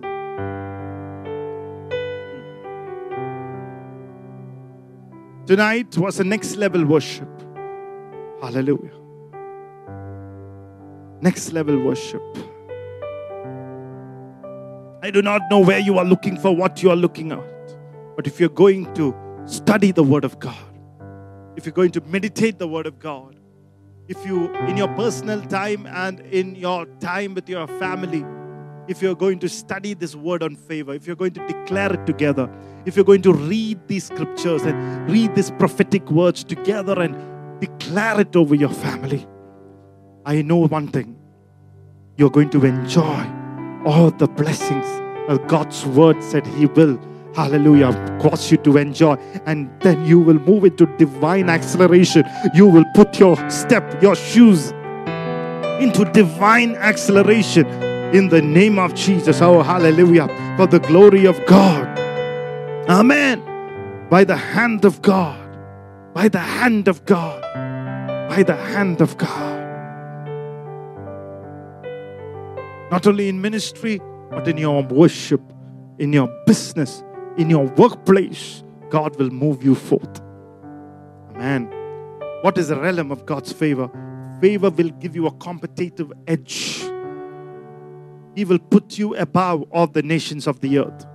[5.47, 7.29] Tonight was a next level worship.
[8.43, 8.93] Hallelujah.
[11.23, 12.23] Next level worship.
[15.03, 17.77] I do not know where you are looking for what you are looking at.
[18.15, 19.15] But if you're going to
[19.47, 20.66] study the Word of God,
[21.57, 23.37] if you're going to meditate the Word of God,
[24.09, 28.25] if you, in your personal time and in your time with your family,
[28.89, 32.07] if you're going to study this word on favor, if you're going to declare it
[32.07, 32.49] together,
[32.85, 38.21] if you're going to read these scriptures and read these prophetic words together and declare
[38.21, 39.27] it over your family,
[40.25, 41.19] I know one thing
[42.17, 43.29] you're going to enjoy
[43.85, 44.87] all the blessings
[45.29, 47.01] that God's word said He will.
[47.37, 49.13] Hallelujah, cause you to enjoy,
[49.45, 52.25] and then you will move into divine acceleration.
[52.55, 54.71] You will put your step, your shoes
[55.79, 57.67] into divine acceleration
[58.15, 59.43] in the name of Jesus.
[59.43, 61.87] Oh, hallelujah, for the glory of God.
[62.89, 63.43] Amen.
[64.09, 65.59] By the hand of God,
[66.15, 67.43] by the hand of God,
[68.31, 69.57] by the hand of God.
[72.91, 75.43] Not only in ministry, but in your worship,
[75.99, 77.03] in your business,
[77.39, 80.21] in your workplace, God will move you forth.
[81.35, 81.71] Amen.
[82.43, 83.91] What is the realm of God's favor?
[84.41, 86.83] Favor will give you a competitive edge.
[88.35, 91.07] He will put you above all the nations of the earth.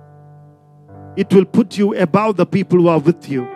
[1.16, 3.46] It will put you above the people who are with you.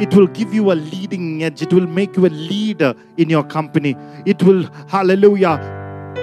[0.00, 1.60] It will give you a leading edge.
[1.60, 3.96] It will make you a leader in your company.
[4.24, 5.79] It will, hallelujah,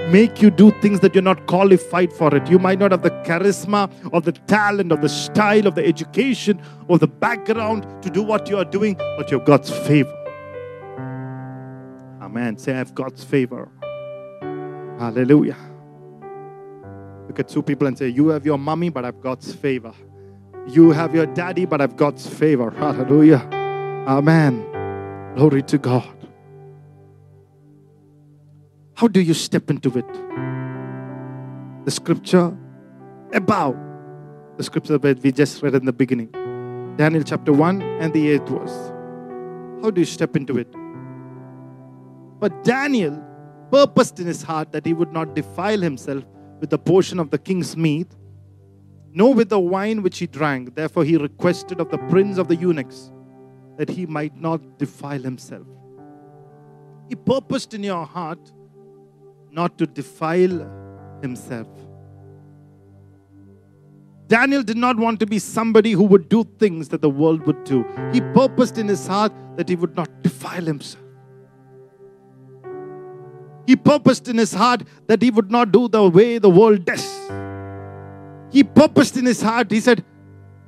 [0.09, 2.49] make you do things that you're not qualified for it.
[2.49, 6.61] You might not have the charisma or the talent or the style of the education
[6.87, 10.13] or the background to do what you are doing, but you've God's favor.
[12.21, 12.57] Amen.
[12.57, 13.69] Say, I have God's favor.
[14.99, 15.57] Hallelujah.
[17.27, 19.93] Look at two people and say, You have your mommy, but I've God's favor.
[20.67, 22.71] You have your daddy, but I've God's favor.
[22.71, 23.47] Hallelujah.
[24.07, 24.65] Amen.
[25.35, 26.16] Glory to God.
[28.97, 30.11] How do you step into it?
[31.85, 32.57] The scripture
[33.31, 33.75] above
[34.57, 36.31] the scripture that we just read in the beginning.
[36.97, 39.83] Daniel chapter 1 and the 8th verse.
[39.83, 40.67] How do you step into it?
[42.39, 43.23] But Daniel
[43.71, 46.23] purposed in his heart that he would not defile himself
[46.59, 48.07] with the portion of the king's meat,
[49.13, 50.73] nor with the wine which he drank.
[50.73, 53.11] Therefore, he requested of the prince of the eunuchs
[53.77, 55.67] that he might not defile himself.
[57.09, 58.53] He purposed in your heart
[59.57, 60.57] not to defile
[61.21, 61.67] himself.
[64.27, 67.63] Daniel did not want to be somebody who would do things that the world would
[67.63, 67.83] do.
[68.13, 71.03] He purposed in his heart that he would not defile himself.
[73.65, 77.05] He purposed in his heart that he would not do the way the world does.
[78.51, 80.05] He purposed in his heart, he said,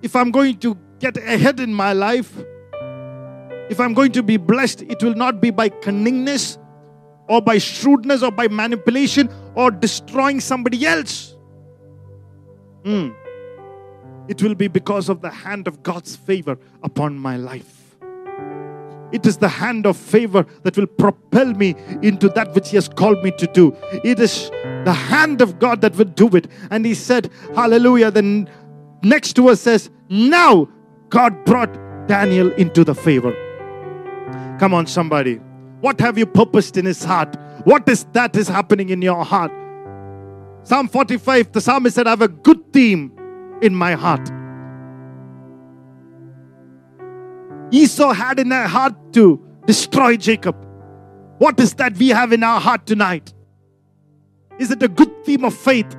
[0.01, 2.31] if I'm going to get ahead in my life,
[3.69, 6.57] if I'm going to be blessed, it will not be by cunningness
[7.29, 11.35] or by shrewdness or by manipulation or destroying somebody else.
[12.83, 13.11] Hmm.
[14.27, 17.75] It will be because of the hand of God's favor upon my life.
[19.11, 22.87] It is the hand of favor that will propel me into that which He has
[22.87, 23.75] called me to do.
[24.03, 24.49] It is
[24.85, 26.47] the hand of God that will do it.
[26.69, 28.11] And He said, Hallelujah.
[28.11, 28.49] Then
[29.01, 30.69] next to us says, Now
[31.09, 31.73] God brought
[32.07, 33.33] Daniel into the favor.
[34.59, 35.41] Come on, somebody.
[35.81, 37.35] What have you purposed in his heart?
[37.63, 39.51] What is that is happening in your heart?
[40.63, 43.11] Psalm 45, the psalmist said, I have a good theme
[43.61, 44.29] in my heart.
[47.71, 50.55] Esau had in her heart to destroy Jacob.
[51.37, 53.33] What is that we have in our heart tonight?
[54.57, 55.95] Is it a good theme of faith?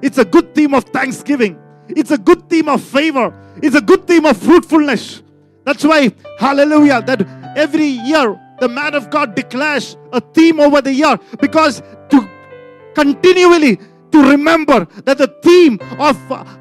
[0.00, 1.58] It's a good theme of thanksgiving.
[1.88, 3.34] It's a good theme of favor.
[3.62, 5.22] It's a good theme of fruitfulness.
[5.64, 7.26] That's why, hallelujah, that
[7.56, 12.28] every year the man of God declares a theme over the year because to
[12.94, 13.78] continually
[14.10, 16.16] to remember that the theme of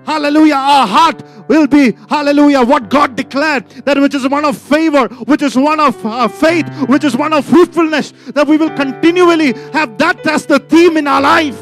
[0.06, 5.08] hallelujah our heart will be hallelujah what god declared that which is one of favor
[5.26, 9.54] which is one of uh, faith which is one of fruitfulness that we will continually
[9.72, 11.58] have that as the theme in our life.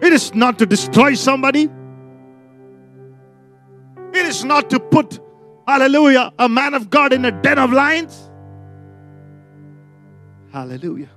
[0.00, 1.68] It is not to destroy somebody.
[4.12, 5.20] It is not to put
[5.66, 8.30] hallelujah a man of god in a den of lions
[10.52, 11.10] hallelujah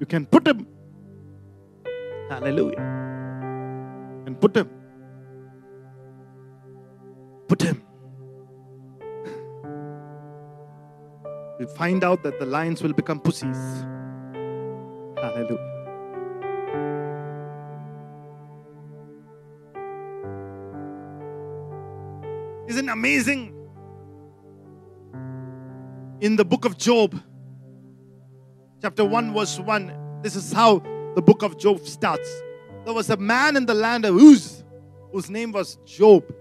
[0.00, 0.66] you can put him
[2.32, 2.80] Hallelujah.
[4.26, 4.70] And put him.
[7.46, 7.82] Put him.
[11.58, 13.84] we'll find out that the lions will become pussies.
[15.20, 15.68] Hallelujah.
[22.68, 23.51] Isn't amazing?
[26.22, 27.20] In the book of Job,
[28.80, 30.78] chapter 1, verse 1, this is how
[31.16, 32.30] the book of Job starts.
[32.84, 34.62] There was a man in the land of Uz
[35.10, 36.32] whose name was Job,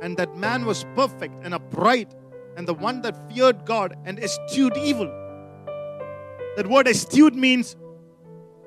[0.00, 2.14] and that man was perfect and upright,
[2.56, 5.06] and the one that feared God and eschewed evil.
[6.54, 7.74] That word eschewed means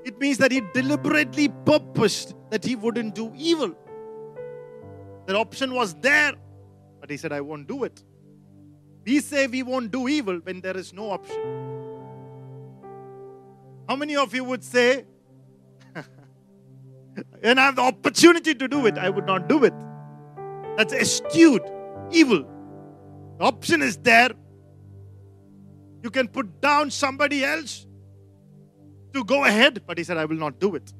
[0.03, 3.73] it means that he deliberately purposed that he wouldn't do evil.
[5.27, 6.33] That option was there,
[6.99, 8.03] but he said, I won't do it.
[9.07, 11.41] We say we won't do evil when there is no option.
[13.87, 15.05] How many of you would say,
[17.39, 19.73] when I have the opportunity to do it, I would not do it?
[20.75, 21.63] That's astute,
[22.11, 22.43] evil.
[23.37, 24.31] The option is there.
[26.03, 27.87] You can put down somebody else
[29.13, 30.93] to go ahead, but he said, I will not do it.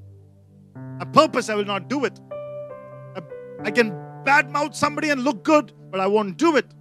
[1.01, 2.17] A purpose, I will not do it.
[3.17, 3.91] I- I can
[4.23, 6.73] badmouth somebody and look good, but I won't do it.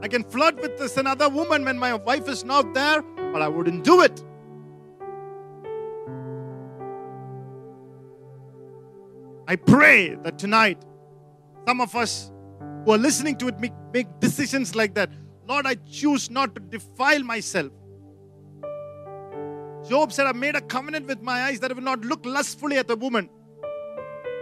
[0.00, 3.48] I can flirt with this another woman when my wife is not there, but I
[3.48, 4.24] wouldn't do it.
[9.48, 10.84] I pray that tonight,
[11.66, 12.30] some of us
[12.84, 15.10] who are listening to it make, make decisions like that.
[15.48, 17.72] Lord, I choose not to defile myself.
[19.88, 22.76] Job said, I made a covenant with my eyes that I will not look lustfully
[22.76, 23.30] at a woman.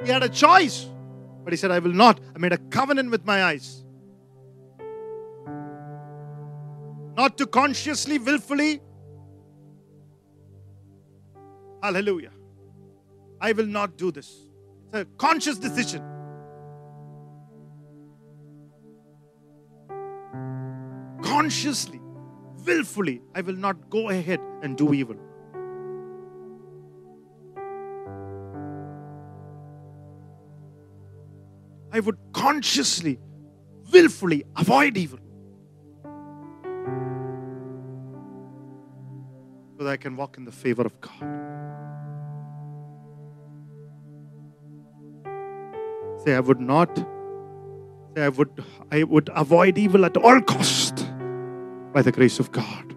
[0.04, 0.86] He had a choice,
[1.44, 2.20] but he said, I will not.
[2.34, 3.85] I made a covenant with my eyes.
[7.16, 8.80] Not to consciously, willfully.
[11.82, 12.32] Hallelujah.
[13.40, 14.30] I will not do this.
[14.92, 16.02] It's a conscious decision.
[21.22, 22.00] Consciously,
[22.66, 25.16] willfully, I will not go ahead and do evil.
[31.92, 33.18] I would consciously,
[33.90, 35.18] willfully avoid evil.
[39.86, 41.12] that I can walk in the favor of God.
[46.24, 46.90] Say, I would not,
[48.14, 51.06] say, I would, I would avoid evil at all cost
[51.92, 52.96] by the grace of God.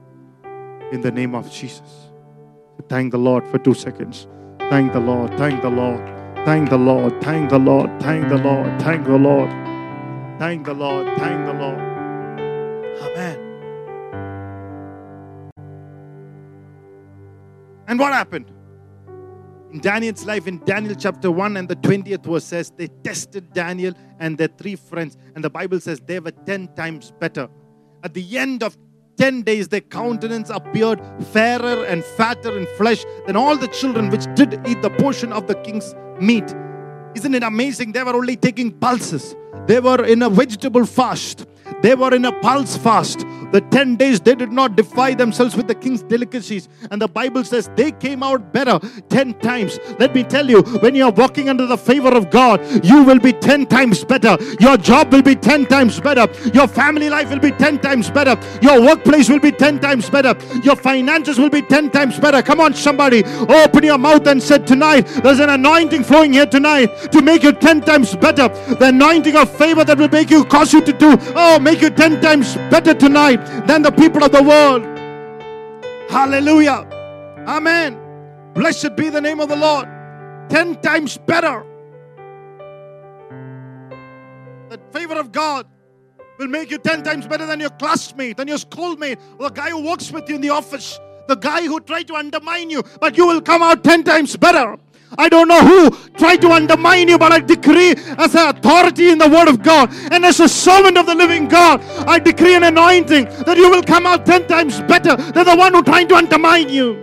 [0.92, 2.12] In the name of Jesus.
[2.88, 4.28] Thank the Lord for two seconds.
[4.72, 6.04] Thank the Lord, thank the Lord,
[6.46, 9.50] thank the Lord, thank the Lord, thank the Lord, thank the Lord,
[10.40, 11.80] thank the Lord, thank the Lord.
[13.06, 13.29] Amen.
[18.00, 18.50] And what happened?
[19.74, 23.94] In Daniel's life, in Daniel chapter 1 and the 20th verse says, they tested Daniel
[24.22, 25.18] and their three friends.
[25.36, 27.50] And the Bible says they were 10 times better.
[28.02, 28.78] At the end of
[29.18, 31.02] 10 days, their countenance appeared
[31.34, 35.48] fairer and fatter in flesh than all the children which did eat the portion of
[35.48, 36.56] the king's meat.
[37.16, 37.92] Isn't it amazing?
[37.92, 39.36] They were only taking pulses.
[39.68, 41.48] They were in a vegetable fast.
[41.82, 43.26] They were in a pulse fast.
[43.52, 46.70] The 10 days they did not defy themselves with the king's delicacies.
[46.92, 48.80] And the Bible says they came out better
[49.10, 49.80] 10 times.
[50.00, 53.20] Let me tell you, when you are walking under the favor of God, you will
[53.20, 54.38] be 10 times better.
[54.60, 56.28] Your job will be 10 times better.
[56.54, 58.38] Your family life will be 10 times better.
[58.62, 60.36] Your workplace will be 10 times better.
[60.64, 62.42] Your finances will be 10 times better.
[62.42, 67.12] Come on, somebody, open your mouth and say tonight, there's an anointing flowing here tonight
[67.12, 68.48] to make you 10 times better.
[68.76, 71.90] The anointing of favor that will make you, cause you to do, oh, make you
[71.90, 74.84] 10 times better tonight than the people of the world.
[76.10, 76.88] Hallelujah.
[77.48, 78.00] Amen.
[78.54, 79.88] Blessed be the name of the Lord.
[80.50, 81.64] 10 times better.
[84.70, 85.68] The favor of God
[86.38, 89.70] will make you 10 times better than your classmate, than your schoolmate, or the guy
[89.70, 93.18] who works with you in the office, the guy who tried to undermine you, but
[93.18, 94.78] you will come out 10 times better.
[95.18, 99.18] I don't know who tried to undermine you, but I decree as an authority in
[99.18, 102.64] the Word of God and as a servant of the living God, I decree an
[102.64, 106.16] anointing that you will come out 10 times better than the one who tried to
[106.16, 106.96] undermine you.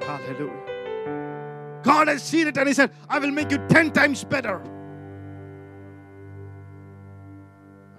[0.00, 1.82] Hallelujah.
[1.82, 4.62] God has seen it and He said, I will make you 10 times better.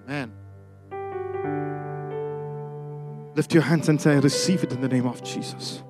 [0.08, 0.34] Amen.
[3.36, 5.84] Lift your hands and say, I receive it in the name of Jesus.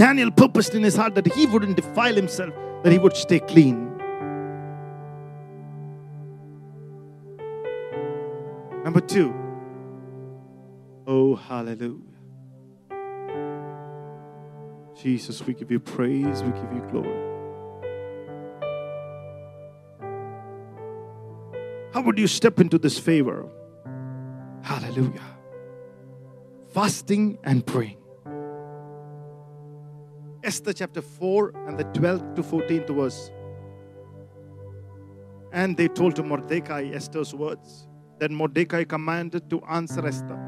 [0.00, 3.98] Daniel purposed in his heart that he wouldn't defile himself, that he would stay clean.
[8.82, 9.34] Number two,
[11.06, 12.00] oh, hallelujah.
[14.98, 17.26] Jesus, we give you praise, we give you glory.
[21.92, 23.46] How would you step into this favor?
[24.62, 25.36] Hallelujah.
[26.72, 27.99] Fasting and praying.
[30.42, 33.30] Esther chapter 4 and the 12th to 14th verse.
[35.52, 37.86] And they told to Mordecai Esther's words.
[38.18, 40.38] Then Mordecai commanded to answer Esther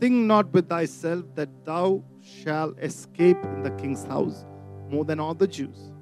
[0.00, 4.46] Think not with thyself that thou shalt escape in the king's house
[4.88, 5.92] more than all the Jews.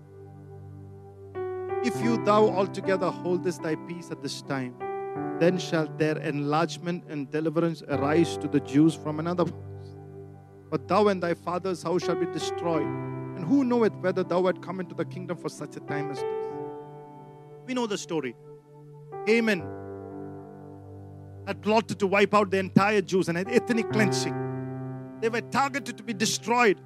[1.85, 4.75] If you thou altogether holdest thy peace at this time,
[5.41, 9.47] then shall their enlargement and deliverance arise to the Jews from another.
[10.71, 12.83] But thou and thy father's house shall be destroyed.
[12.83, 16.19] And who knoweth whether thou art come into the kingdom for such a time as
[16.19, 16.27] this?
[17.67, 18.35] We know the story.
[19.27, 19.63] Haman
[21.47, 24.35] had plotted to wipe out the entire Jews and had ethnic cleansing.
[25.21, 26.79] They were targeted to be destroyed.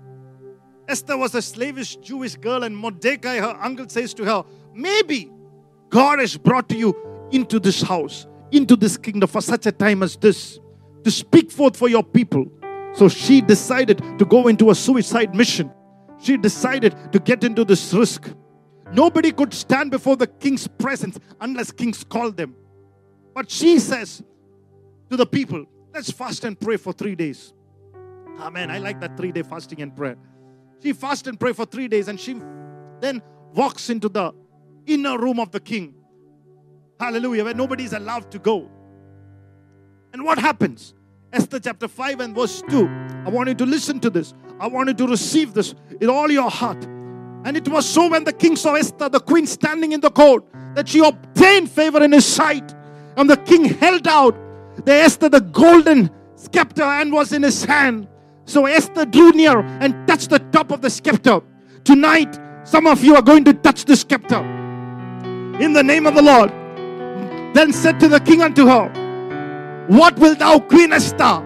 [0.88, 5.30] Esther was a slavish Jewish girl, and Mordecai, her uncle, says to her, Maybe
[5.88, 6.96] God has brought you
[7.30, 10.58] into this house, into this kingdom for such a time as this,
[11.04, 12.50] to speak forth for your people.
[12.94, 15.70] So she decided to go into a suicide mission.
[16.20, 18.30] She decided to get into this risk.
[18.92, 22.54] Nobody could stand before the king's presence unless kings called them.
[23.34, 24.22] But she says
[25.10, 25.64] to the people,
[25.94, 27.54] let's fast and pray for three days.
[28.38, 28.70] Amen.
[28.70, 30.16] I like that three day fasting and prayer.
[30.82, 32.34] She fasted and prayed for three days and she
[33.00, 33.22] then
[33.54, 34.32] walks into the
[34.86, 35.94] inner room of the king.
[37.00, 38.70] Hallelujah, where nobody is allowed to go.
[40.12, 40.94] And what happens?
[41.32, 42.86] Esther chapter 5 and verse 2.
[43.24, 44.34] I want you to listen to this.
[44.60, 46.84] I want you to receive this in all your heart.
[47.44, 50.44] And it was so when the king saw Esther, the queen, standing in the court,
[50.74, 52.74] that she obtained favor in his sight.
[53.16, 54.36] And the king held out
[54.84, 58.08] the Esther the golden scepter and was in his hand.
[58.44, 61.40] So Esther drew near and touched the top of the scepter.
[61.84, 64.40] Tonight, some of you are going to touch the scepter.
[65.60, 66.50] In the name of the Lord.
[67.54, 69.01] Then said to the king unto her,
[69.88, 71.42] What wilt thou, Queen Esther?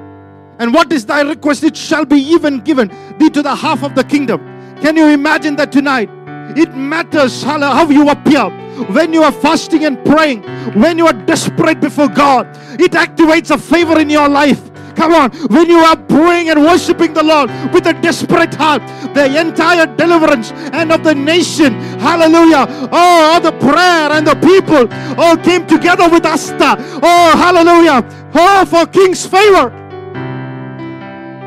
[0.59, 1.65] And what is thy request?
[1.65, 4.41] It shall be even given thee to the half of the kingdom.
[4.81, 6.11] Can you imagine that tonight?
[6.57, 8.49] It matters how you appear.
[8.93, 10.43] When you are fasting and praying,
[10.75, 12.47] when you are desperate before God,
[12.79, 14.61] it activates a favor in your life.
[14.97, 18.83] Come on, when you are praying and worshiping the Lord with a desperate heart,
[19.15, 24.89] the entire deliverance and of the nation, hallelujah, oh, the prayer and the people
[25.21, 26.77] all came together with Asta.
[27.03, 28.03] Oh, hallelujah,
[28.35, 29.69] oh, for King's favor.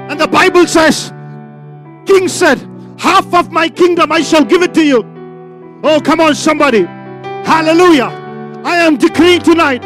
[0.10, 1.12] And the Bible says,
[2.06, 2.70] King said,
[3.00, 5.04] Half of my kingdom I shall give it to you.
[5.84, 6.84] Oh, come on, somebody.
[7.46, 8.12] Hallelujah.
[8.66, 9.82] I am decreeing tonight.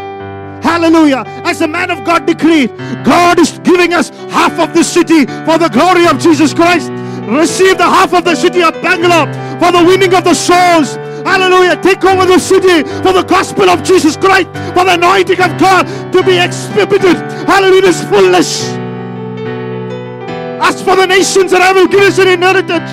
[0.64, 1.24] Hallelujah.
[1.43, 5.57] As the man of God decreed, God is giving us half of the city for
[5.59, 6.89] the glory of Jesus Christ.
[7.28, 9.28] Receive the half of the city of Bangalore
[9.59, 10.95] for the winning of the souls.
[11.24, 11.76] Hallelujah.
[11.82, 15.84] Take over the city for the gospel of Jesus Christ, for the anointing of God
[16.11, 17.16] to be exhibited.
[17.47, 17.82] Hallelujah.
[17.82, 18.64] This fullness.
[20.64, 22.89] As for the nations that I will give us an inheritance.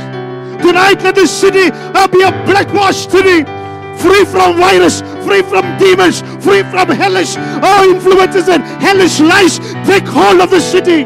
[0.63, 3.45] Tonight, let this city uh, be a blackwashed city,
[4.01, 9.59] free from virus, free from demons, free from hellish oh, influences and hellish lies.
[9.87, 11.05] Take hold of the city.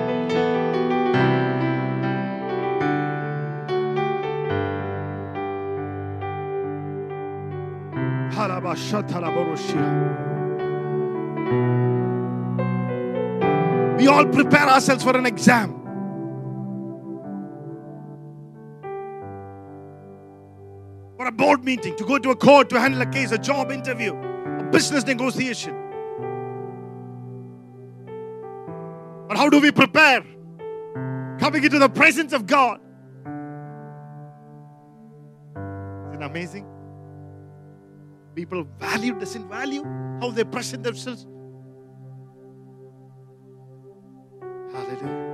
[13.99, 15.84] We all prepare ourselves for an exam.
[21.35, 24.65] Board meeting, to go to a court to handle a case, a job interview, a
[24.71, 25.75] business negotiation.
[29.29, 30.23] But how do we prepare?
[31.39, 32.81] Coming into the presence of God.
[36.09, 36.67] Isn't it amazing?
[38.35, 39.85] People value, doesn't value
[40.21, 41.27] how they present themselves.
[44.73, 45.31] Hallelujah.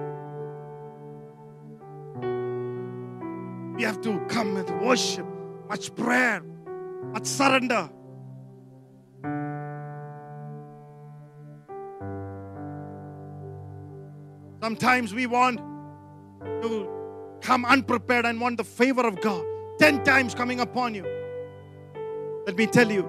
[3.76, 5.26] We have to come and worship
[5.70, 6.42] much prayer,
[7.12, 7.88] much surrender.
[14.60, 15.60] Sometimes we want
[16.60, 16.88] to
[17.40, 19.44] come unprepared and want the favor of God.
[19.78, 21.06] Ten times coming upon you.
[22.46, 23.08] Let me tell you,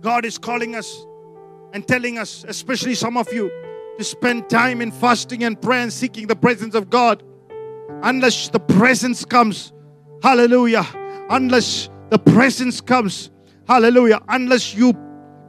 [0.00, 1.06] God is calling us
[1.72, 3.48] and telling us, especially some of you,
[3.96, 7.22] to spend time in fasting and prayer and seeking the presence of God.
[8.02, 9.72] Unless the presence comes,
[10.22, 10.86] Hallelujah.
[11.30, 13.30] Unless the presence comes.
[13.66, 14.20] Hallelujah.
[14.28, 14.94] Unless you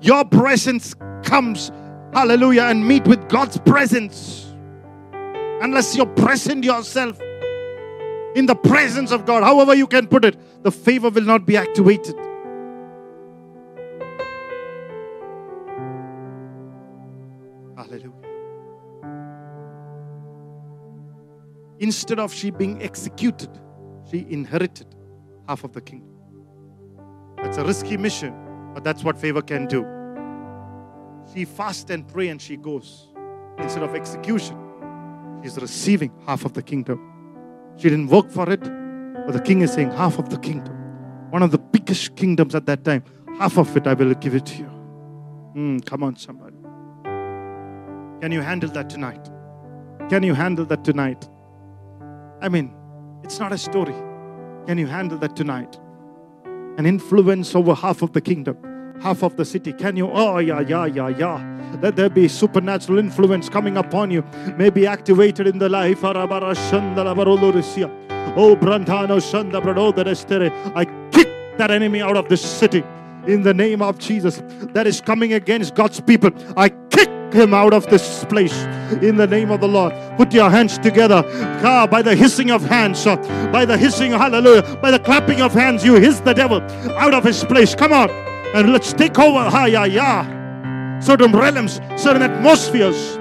[0.01, 1.71] your presence comes.
[2.13, 2.63] Hallelujah.
[2.63, 4.53] And meet with God's presence.
[5.61, 7.19] Unless you're present yourself
[8.35, 11.57] in the presence of God, however you can put it, the favor will not be
[11.57, 12.15] activated.
[17.75, 18.11] Hallelujah.
[21.79, 23.49] Instead of she being executed,
[24.09, 24.87] she inherited
[25.47, 26.09] half of the kingdom.
[27.37, 28.33] That's a risky mission,
[28.73, 29.85] but that's what favor can do.
[31.33, 33.07] She fasts and pray and she goes.
[33.57, 34.57] Instead of execution,
[35.41, 36.99] she's receiving half of the kingdom.
[37.77, 40.73] She didn't work for it, but the king is saying half of the kingdom.
[41.31, 43.03] One of the biggest kingdoms at that time,
[43.37, 44.71] half of it I will give it to you.
[45.55, 46.55] Mm, come on, somebody.
[48.21, 49.29] Can you handle that tonight?
[50.09, 51.27] Can you handle that tonight?
[52.41, 52.73] I mean,
[53.23, 53.95] it's not a story.
[54.67, 55.79] Can you handle that tonight?
[56.77, 58.57] An influence over half of the kingdom,
[59.01, 59.73] half of the city.
[59.73, 60.09] Can you?
[60.11, 61.77] Oh, yeah, yeah, yeah, yeah.
[61.81, 64.23] Let there be supernatural influence coming upon you,
[64.57, 66.03] may be activated in the life.
[66.03, 66.13] Oh,
[68.55, 72.83] Brantano Shanda Brado I kick that enemy out of this city
[73.25, 74.41] in the name of Jesus
[74.73, 76.31] that is coming against God's people.
[76.55, 78.63] I kick him out of this place
[79.01, 79.93] in the name of the Lord.
[80.17, 81.21] Put your hands together.
[81.61, 83.15] God, by the hissing of hands, uh,
[83.51, 86.61] by the hissing, hallelujah, by the clapping of hands, you hiss the devil
[86.97, 87.75] out of his place.
[87.75, 88.09] Come on,
[88.53, 89.49] and let's take over.
[89.49, 90.25] Ha, ya, ya.
[90.99, 93.17] Certain realms, certain atmospheres.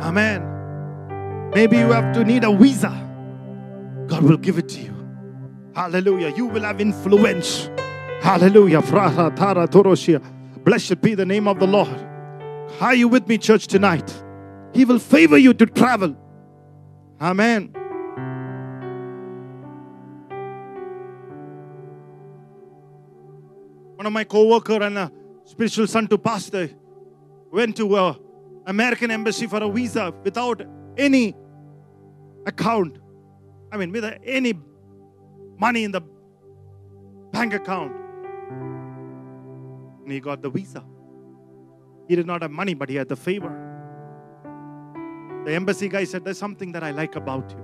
[0.00, 0.42] Amen.
[1.54, 2.90] Maybe you have to need a visa.
[4.06, 4.94] God will give it to you.
[5.74, 6.34] Hallelujah.
[6.34, 7.68] You will have influence.
[8.20, 8.82] Hallelujah.
[10.64, 11.88] Blessed be the name of the Lord.
[12.80, 14.22] Are you with me, church, tonight?
[14.74, 16.16] He will favor you to travel.
[17.20, 17.72] Amen.
[23.96, 25.12] One of my co-worker and a
[25.44, 26.70] spiritual son to pastor
[27.50, 28.18] went to a
[28.66, 30.62] American embassy for a visa without
[30.96, 31.34] any
[32.46, 32.98] account.
[33.72, 34.52] I mean, with any
[35.58, 36.02] money in the
[37.32, 37.92] bank account.
[40.08, 40.82] And he got the visa.
[42.08, 43.52] He did not have money, but he had the favor.
[45.44, 47.62] The embassy guy said, There's something that I like about you.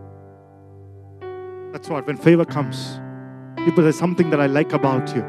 [1.72, 3.00] That's what, when favor comes,
[3.64, 5.22] people, there's something that I like about you.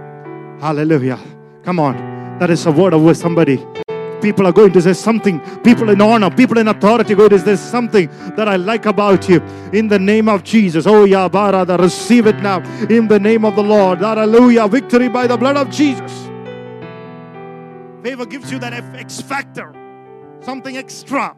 [0.60, 1.18] Hallelujah.
[1.64, 1.96] Come on.
[2.40, 3.66] That is a word of somebody.
[4.22, 5.40] People are going to say something.
[5.62, 9.42] People in honor, people in authority going to say something that I like about you.
[9.72, 10.86] In the name of Jesus.
[10.86, 12.60] Oh, yeah, Barada, receive it now.
[12.90, 14.00] In the name of the Lord.
[14.00, 14.68] Hallelujah.
[14.68, 16.26] Victory by the blood of Jesus.
[18.06, 19.74] Favor gives you that X factor,
[20.42, 21.36] something extra.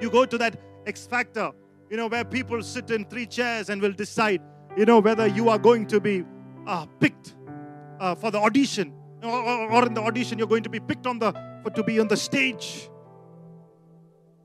[0.00, 1.50] You go to that X factor,
[1.90, 4.40] you know, where people sit in three chairs and will decide,
[4.74, 6.24] you know, whether you are going to be
[6.66, 7.34] uh, picked
[8.00, 11.06] uh, for the audition or, or, or, in the audition you're going to be picked
[11.06, 11.30] on the
[11.62, 12.88] for to be on the stage.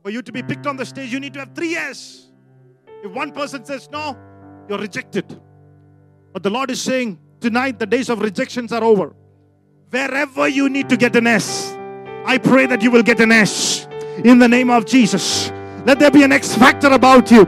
[0.04, 2.30] For you to be picked on the stage, you need to have three yes.
[3.06, 4.18] If one person says no,
[4.68, 5.42] you're rejected.
[6.34, 9.16] But the Lord is saying tonight the days of rejections are over.
[9.96, 11.74] Wherever you need to get an S,
[12.26, 13.88] I pray that you will get an S
[14.26, 15.54] in the name of Jesus.
[15.86, 17.46] Let there be an X factor about you.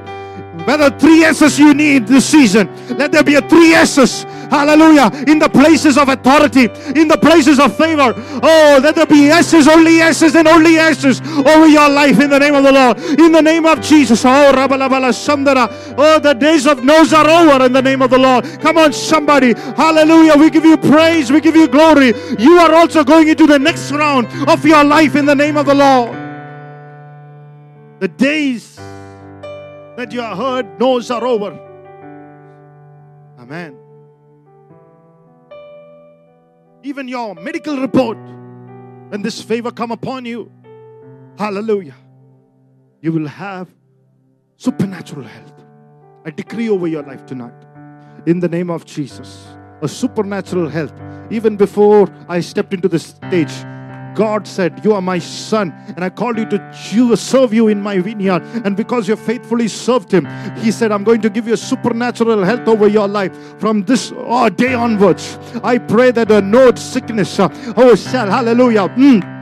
[0.63, 5.11] Whether three S's you need this season, let there be a three S's Hallelujah.
[5.27, 8.13] In the places of authority, in the places of favor.
[8.43, 12.39] Oh, let there be yeses, only yeses, and only yeses over your life in the
[12.39, 12.99] name of the Lord.
[13.19, 14.23] In the name of Jesus.
[14.25, 15.67] Oh, Rabalabala Sandara.
[15.97, 18.45] Oh, the days of no's are over in the name of the Lord.
[18.61, 19.53] Come on, somebody.
[19.53, 20.35] Hallelujah.
[20.37, 21.31] We give you praise.
[21.31, 22.13] We give you glory.
[22.39, 25.65] You are also going into the next round of your life in the name of
[25.65, 26.15] the Lord.
[27.99, 28.75] The days
[29.95, 31.59] that you are heard no's are over.
[33.39, 33.76] Amen.
[36.83, 38.17] Even your medical report,
[39.09, 40.51] when this favor come upon you,
[41.37, 41.95] hallelujah,
[43.01, 43.69] you will have
[44.57, 45.53] supernatural health.
[46.25, 47.53] I decree over your life tonight,
[48.25, 49.47] in the name of Jesus,
[49.81, 50.93] a supernatural health.
[51.29, 53.53] Even before I stepped into the stage,
[54.17, 57.99] God said, You are my son, and I called you to serve you in my
[57.99, 58.41] vineyard.
[58.65, 60.25] And because you faithfully served him,
[60.57, 64.11] He said, I'm going to give you a supernatural health over your life from this
[64.15, 65.37] oh, day onwards.
[65.63, 68.89] I pray that a no sickness, uh, oh, shall, hallelujah.
[68.89, 69.36] Mm,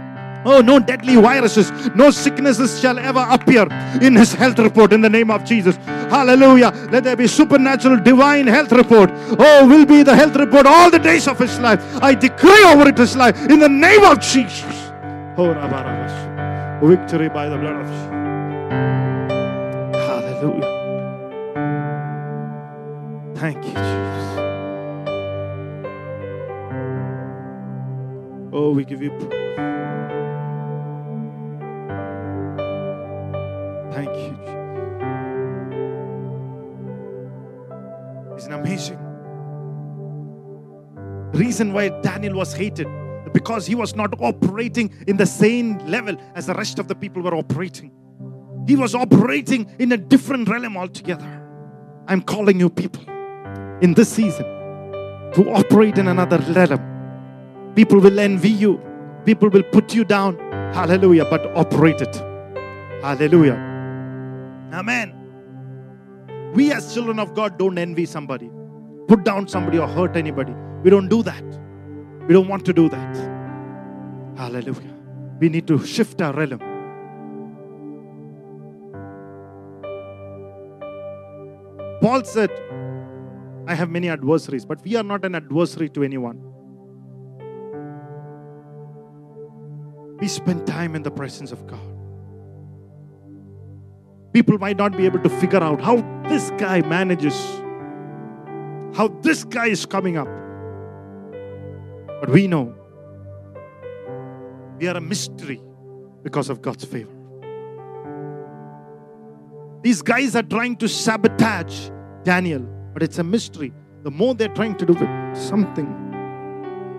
[0.45, 3.67] Oh, no deadly viruses, no sicknesses shall ever appear
[4.01, 5.75] in his health report in the name of Jesus.
[5.85, 6.71] Hallelujah.
[6.91, 9.09] Let there be supernatural divine health report.
[9.39, 11.81] Oh, will be the health report all the days of his life.
[12.01, 14.91] I decree over it his life in the name of Jesus.
[15.37, 15.53] Oh,
[16.83, 18.09] Victory by the blood of Jesus.
[20.05, 20.75] Hallelujah.
[23.35, 24.05] Thank you, Jesus.
[28.53, 29.44] Oh, we give you
[33.95, 34.35] Thank you.
[38.35, 38.99] Isn't amazing?
[41.31, 42.87] Reason why Daniel was hated.
[43.31, 47.21] Because he was not operating in the same level as the rest of the people
[47.21, 47.89] were operating.
[48.67, 51.41] He was operating in a different realm altogether.
[52.09, 53.05] I'm calling you people
[53.81, 54.43] in this season
[55.35, 57.73] to operate in another realm.
[57.75, 58.81] People will envy you,
[59.23, 60.37] people will put you down.
[60.73, 62.15] Hallelujah, but operate it.
[63.01, 63.74] Hallelujah.
[64.75, 66.51] Amen.
[66.53, 68.49] We, as children of God, don't envy somebody,
[69.07, 70.53] put down somebody, or hurt anybody.
[70.83, 71.43] We don't do that.
[72.27, 73.15] We don't want to do that.
[74.37, 74.93] Hallelujah.
[75.39, 76.59] We need to shift our realm.
[82.01, 82.51] Paul said,
[83.67, 86.41] I have many adversaries, but we are not an adversary to anyone.
[90.19, 91.94] We spend time in the presence of God.
[94.35, 95.95] People might not be able to figure out how
[96.27, 97.33] this guy manages,
[98.93, 100.27] how this guy is coming up.
[102.19, 102.75] But we know
[104.77, 105.61] we are a mystery
[106.21, 107.13] because of God's favor.
[109.83, 111.89] These guys are trying to sabotage
[112.23, 113.71] Daniel, but it's a mystery.
[114.03, 115.87] The more they're trying to do it, something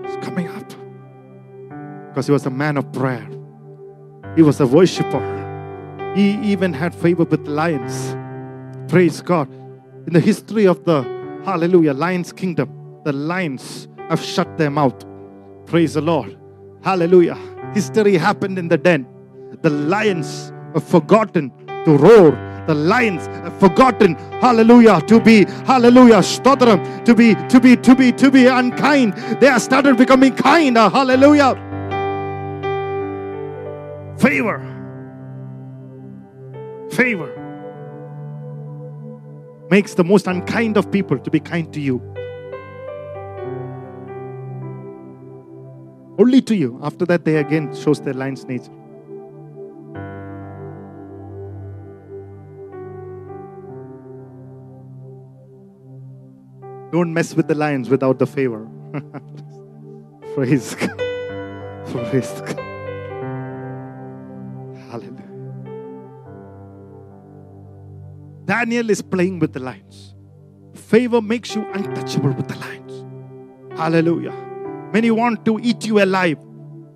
[0.06, 0.72] is coming up.
[2.08, 3.28] Because he was a man of prayer,
[4.36, 5.45] he was a worshiper.
[6.16, 8.16] He even had favor with lions.
[8.90, 9.52] Praise God.
[10.06, 11.02] In the history of the
[11.44, 15.04] Hallelujah Lions Kingdom, the lions have shut their mouth.
[15.66, 16.38] Praise the Lord.
[16.82, 17.36] Hallelujah.
[17.74, 19.06] History happened in the den.
[19.60, 21.52] The lions have forgotten
[21.84, 22.30] to roar.
[22.66, 28.10] The lions have forgotten, hallelujah, to be, hallelujah, stotram, to be, to be, to be,
[28.12, 29.12] to be unkind.
[29.38, 31.54] They have started becoming kind, hallelujah.
[34.18, 34.75] Favor.
[36.90, 37.42] Favor
[39.70, 42.00] makes the most unkind of people to be kind to you.
[46.18, 46.78] Only to you.
[46.82, 48.72] After that, they again shows their lion's nature.
[56.92, 58.66] Don't mess with the lions without the favor.
[60.34, 60.96] Praise God.
[61.86, 62.58] Praise God.
[64.88, 65.25] Hallelujah.
[68.46, 70.14] Daniel is playing with the lions.
[70.74, 73.04] Favor makes you untouchable with the lions.
[73.76, 74.32] Hallelujah.
[74.92, 76.38] Many want to eat you alive.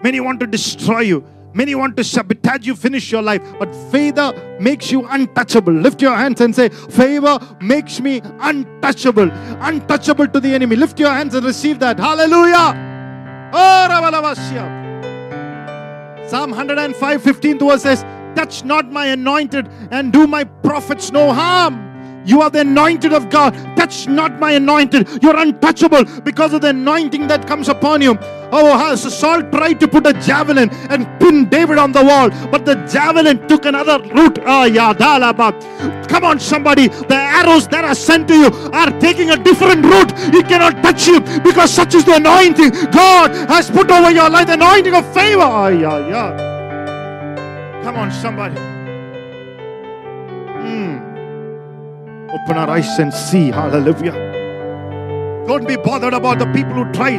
[0.03, 1.25] Many want to destroy you.
[1.53, 3.43] Many want to sabotage you, finish your life.
[3.59, 5.73] But favor makes you untouchable.
[5.73, 9.29] Lift your hands and say, Favor makes me untouchable.
[9.61, 10.77] Untouchable to the enemy.
[10.77, 11.99] Lift your hands and receive that.
[11.99, 13.51] Hallelujah.
[13.53, 13.81] Oh.
[16.29, 18.05] Psalm 105, 15th verse says,
[18.35, 21.91] Touch not my anointed and do my prophets no harm.
[22.25, 23.55] You are the anointed of God.
[23.77, 25.23] Touch not my anointed.
[25.23, 28.19] You're untouchable because of the anointing that comes upon you.
[28.53, 32.75] Oh, Saul tried to put a javelin and pin David on the wall, but the
[32.87, 34.39] javelin took another route.
[34.45, 35.53] Ah.
[36.09, 36.89] Come on, somebody.
[36.89, 40.13] The arrows that are sent to you are taking a different route.
[40.35, 44.49] It cannot touch you because such is the anointing God has put over your life.
[44.49, 45.43] The anointing of favor.
[45.43, 46.50] Ah, yeah, yeah.
[47.83, 48.55] Come on, somebody.
[50.61, 51.11] Hmm.
[52.31, 53.51] Open our eyes and see.
[53.51, 54.13] Hallelujah.
[55.47, 57.19] Don't be bothered about the people who try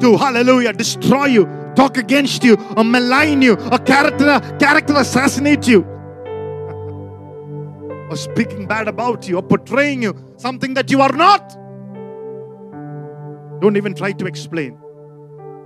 [0.00, 1.46] to, hallelujah, destroy you,
[1.76, 5.82] talk against you, or malign you, or character, character assassinate you,
[8.10, 11.56] or speaking bad about you, or portraying you something that you are not.
[13.60, 14.76] Don't even try to explain.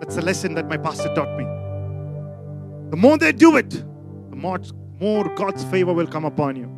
[0.00, 1.44] That's a lesson that my pastor taught me.
[2.90, 3.82] The more they do it,
[4.34, 6.70] the more, God's favor will come upon you.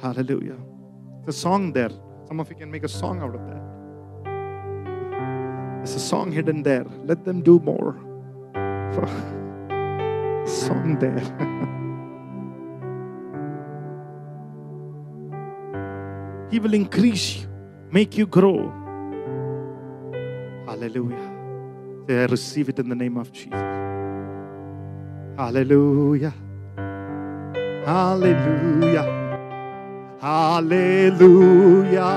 [0.00, 0.56] Hallelujah.
[1.24, 1.90] There's a song there.
[2.28, 3.62] Some of you can make a song out of that.
[5.78, 6.84] There's a song hidden there.
[7.04, 7.96] Let them do more.
[10.46, 11.20] song there.
[16.50, 17.48] he will increase you,
[17.90, 18.72] make you grow.
[20.66, 21.32] Hallelujah.
[22.06, 23.85] Say, I receive it in the name of Jesus.
[25.36, 26.32] Hallelujah.
[27.84, 29.04] Hallelujah.
[30.18, 32.08] Hallelujah.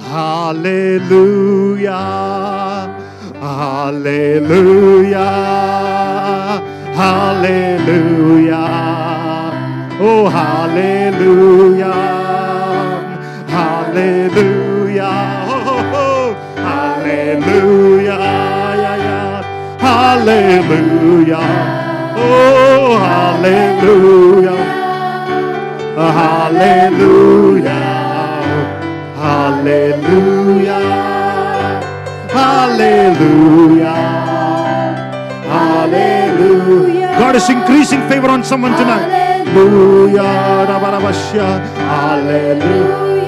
[0.00, 1.92] Hallelujah.
[3.38, 5.20] Hallelujah.
[6.96, 8.64] Hallelujah.
[10.00, 11.92] Oh, hallelujah.
[13.48, 15.12] Hallelujah.
[15.92, 16.32] Oh.
[16.56, 18.18] Hallelujah.
[18.78, 19.42] Yeah, yeah.
[19.78, 21.77] Hallelujah.
[22.20, 24.56] Oh, hallelujah.
[25.98, 27.78] Hallelujah.
[29.16, 30.82] Hallelujah.
[32.38, 33.96] Hallelujah.
[35.54, 37.14] Hallelujah.
[37.18, 39.08] God is increasing favor on someone tonight.
[39.54, 40.22] Hallelujah.
[41.76, 43.27] Hallelujah.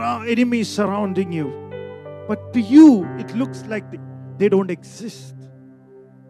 [0.00, 1.52] Are enemies surrounding you,
[2.28, 4.00] but to you, it looks like they-
[4.38, 5.34] they don't exist.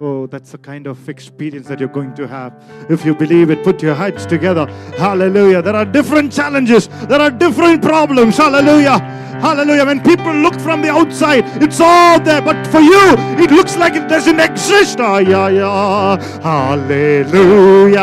[0.00, 2.52] Oh, that's the kind of experience that you're going to have.
[2.90, 4.66] If you believe it, put your heads together.
[4.98, 5.62] Hallelujah.
[5.62, 8.36] There are different challenges, there are different problems.
[8.36, 8.98] Hallelujah.
[9.40, 9.84] Hallelujah.
[9.86, 12.42] When people look from the outside, it's all there.
[12.42, 14.98] But for you, it looks like it doesn't exist.
[15.00, 16.16] Ah, yeah, yeah.
[16.42, 18.02] Hallelujah.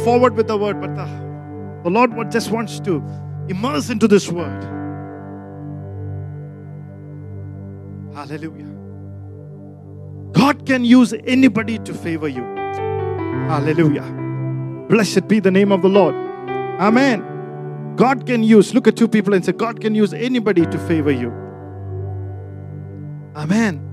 [0.00, 1.04] Move forward with the word, but the,
[1.84, 3.02] the Lord just wants to
[3.48, 4.62] immerse into this word.
[8.14, 8.66] Hallelujah.
[10.32, 12.42] God can use anybody to favor you.
[13.48, 14.06] Hallelujah.
[14.88, 16.14] Blessed be the name of the Lord.
[16.80, 17.94] Amen.
[17.96, 21.10] God can use, look at two people and say, God can use anybody to favor
[21.10, 21.32] you.
[23.36, 23.89] Amen.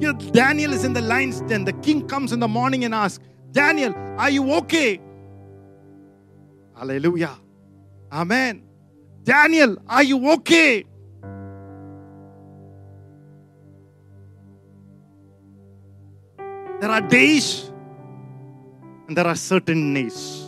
[0.00, 1.64] Here, Daniel is in the lion's den.
[1.64, 3.22] The king comes in the morning and asks,
[3.52, 5.00] Daniel, are you okay?
[6.76, 7.38] Hallelujah.
[8.12, 8.64] Amen.
[9.22, 10.84] Daniel, are you okay?
[16.80, 17.70] There are days
[19.08, 20.44] and there are certain days.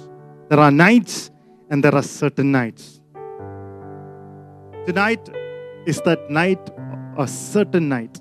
[0.48, 1.30] There are nights
[1.70, 3.00] and there are certain nights.
[4.86, 5.28] Tonight
[5.86, 6.60] is that night,
[7.16, 8.20] a certain night.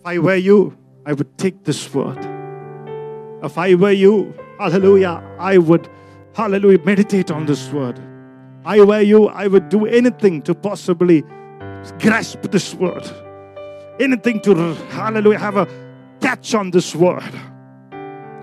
[0.00, 2.16] If I were you, I would take this word.
[3.42, 5.90] If I were you, hallelujah, I would,
[6.34, 8.00] hallelujah, meditate on this word.
[8.64, 11.20] I were you, I would do anything to possibly
[12.00, 13.06] grasp this word.
[14.00, 15.68] Anything to, hallelujah, have a
[16.22, 17.34] catch on this word.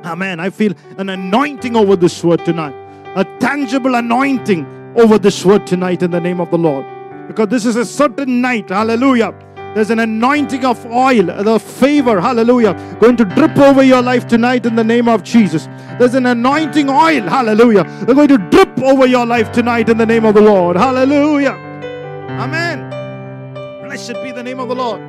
[0.06, 0.40] Amen.
[0.40, 2.76] I feel an anointing over this word tonight,
[3.16, 6.86] a tangible anointing over this word tonight in the name of the Lord.
[7.28, 9.34] Because this is a certain night, hallelujah.
[9.78, 14.66] There's an anointing of oil, the favor, hallelujah, going to drip over your life tonight
[14.66, 15.68] in the name of Jesus.
[16.00, 17.84] There's an anointing oil, hallelujah.
[18.04, 21.52] They're going to drip over your life tonight in the name of the Lord, hallelujah.
[21.52, 22.90] Amen.
[23.86, 25.00] Blessed be the name of the Lord.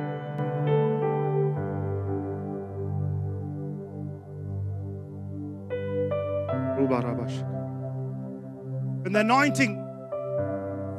[9.01, 9.83] When the anointing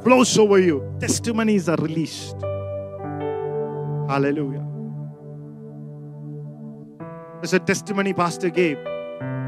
[0.03, 2.35] flows over you, testimonies are released.
[4.11, 4.67] Hallelujah.
[7.41, 8.77] There's a testimony Pastor gave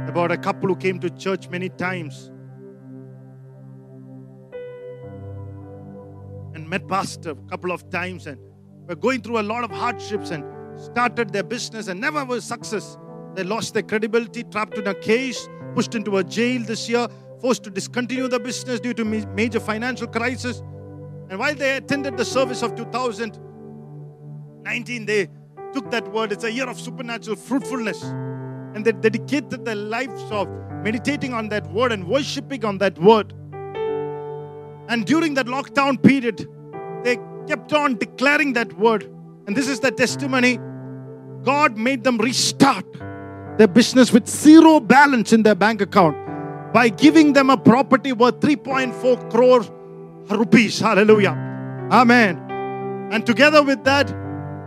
[0.07, 2.31] about a couple who came to church many times
[6.55, 8.39] and met Pastor a couple of times and
[8.87, 10.45] were going through a lot of hardships and
[10.81, 12.97] started their business and never was success.
[13.35, 17.09] They lost their credibility, trapped in a case, pushed into a jail this year,
[17.41, 20.63] forced to discontinue the business due to major financial crisis.
[21.31, 22.77] And while they attended the service of
[24.63, 25.29] 2019, they
[25.73, 26.33] took that word.
[26.33, 28.03] It's a year of supernatural fruitfulness.
[28.75, 30.49] And they dedicated their lives of
[30.83, 33.33] meditating on that word and worshiping on that word.
[34.89, 36.49] And during that lockdown period,
[37.05, 39.05] they kept on declaring that word.
[39.47, 40.59] And this is the testimony.
[41.43, 42.87] God made them restart
[43.59, 46.17] their business with zero balance in their bank account
[46.73, 49.65] by giving them a property worth 3.4 crore
[50.37, 50.79] rupees.
[50.79, 51.37] Hallelujah.
[51.91, 52.39] Amen.
[53.13, 54.22] And together with that,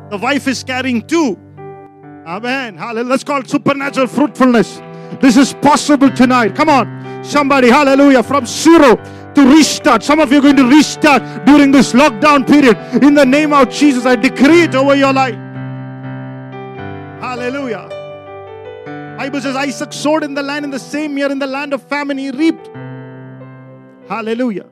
[0.09, 1.37] the wife is carrying two.
[2.25, 2.75] Amen.
[2.75, 3.09] Hallelujah.
[3.09, 4.81] Let's call it supernatural fruitfulness.
[5.21, 6.55] This is possible tonight.
[6.55, 7.23] Come on.
[7.23, 8.95] Somebody, hallelujah, from zero
[9.33, 10.03] to restart.
[10.03, 12.77] Some of you are going to restart during this lockdown period.
[13.03, 15.35] In the name of Jesus, I decree it over your life.
[17.21, 17.89] Hallelujah.
[19.17, 21.81] Bible says Isaac sowed in the land in the same year in the land of
[21.83, 22.67] famine he reaped.
[24.07, 24.67] Hallelujah.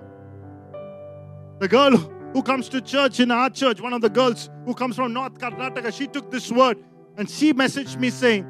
[1.60, 1.98] The girl
[2.34, 5.38] who comes to church in our church, one of the girls who comes from North
[5.38, 6.78] Karnataka, she took this word
[7.18, 8.46] and she messaged me saying,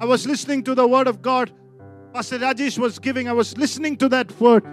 [0.00, 1.52] I was listening to the word of God.
[2.14, 4.64] Pastor Rajesh was giving, I was listening to that word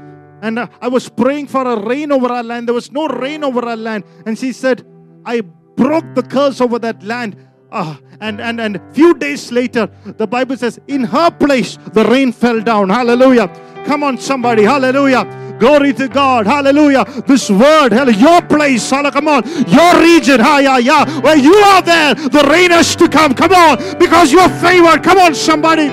[0.42, 2.68] and uh, I was praying for a rain over our land.
[2.68, 4.04] There was no rain over our land.
[4.26, 4.86] And she said,
[5.26, 7.36] I broke the curse over that land.
[7.72, 12.32] Uh, and and and few days later, the Bible says, in her place the rain
[12.32, 12.90] fell down.
[12.90, 13.48] Hallelujah.
[13.86, 14.64] Come on, somebody.
[14.64, 15.26] Hallelujah.
[15.60, 16.46] Glory to God.
[16.46, 17.06] Hallelujah.
[17.26, 18.90] This word, hell, your place.
[18.90, 19.12] Hallelujah.
[19.12, 19.44] Come on.
[19.68, 20.40] Your region.
[20.40, 21.22] Ha, yeah, yeah.
[21.22, 23.34] Where you are there, the rain has to come.
[23.34, 23.78] Come on.
[23.98, 25.04] Because you're favored.
[25.04, 25.88] Come on, somebody.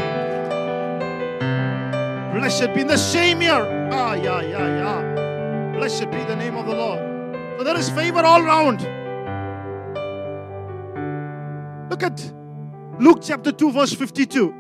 [2.39, 3.91] Blessed be the same year.
[3.93, 5.73] Ah, yeah, yeah, yeah.
[5.77, 6.99] Blessed be the name of the Lord.
[7.59, 8.81] So there is favor all round.
[11.91, 12.33] Look at
[12.99, 14.55] Luke chapter 2, verse 52.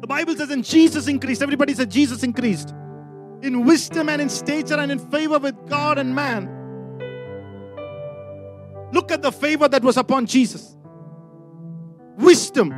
[0.00, 1.42] The Bible says, and Jesus increased.
[1.42, 2.74] Everybody said Jesus increased.
[3.42, 6.52] In wisdom and in stature and in favor with God and man.
[8.92, 10.76] Look at the favor that was upon Jesus.
[12.16, 12.72] Wisdom.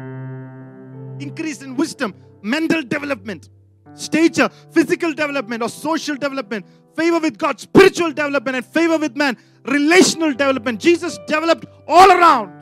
[1.20, 3.50] Increase in wisdom, mental development,
[3.94, 9.36] stature, physical development, or social development, favor with God, spiritual development, and favor with man,
[9.64, 10.80] relational development.
[10.80, 12.52] Jesus developed all around.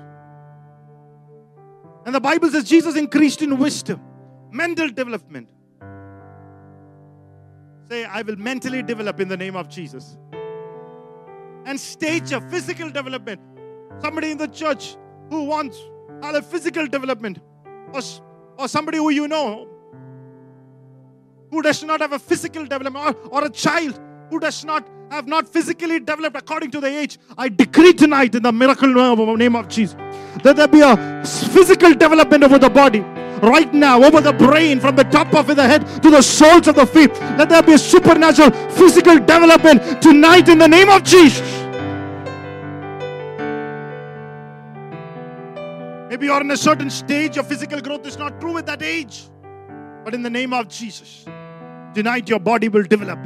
[2.07, 4.01] And the Bible says Jesus increased in wisdom,
[4.51, 5.51] mental development.
[7.89, 10.17] Say, I will mentally develop in the name of Jesus.
[11.65, 13.41] And stage a physical development.
[14.01, 14.97] Somebody in the church
[15.31, 15.79] who wants
[16.23, 17.39] a physical development,
[17.93, 18.01] or,
[18.59, 19.69] or somebody who you know
[21.51, 25.29] who does not have a physical development, or, or a child who does not have
[25.29, 27.19] not physically developed according to the age.
[27.39, 28.89] I decree tonight in the miracle
[29.37, 29.97] name of Jesus
[30.43, 33.05] that there be a physical development over the body
[33.43, 36.77] right now over the brain from the top of the head to the soles of
[36.77, 37.13] the feet.
[37.39, 41.63] Let there be a supernatural physical development tonight in the name of jesus.
[46.09, 49.29] Maybe you're in a certain stage your physical growth is not true at that age.
[50.05, 51.27] But in the name of jesus
[51.95, 53.19] tonight your body will develop.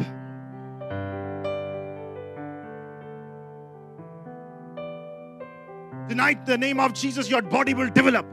[6.11, 8.27] Tonight, the name of Jesus, your body will develop.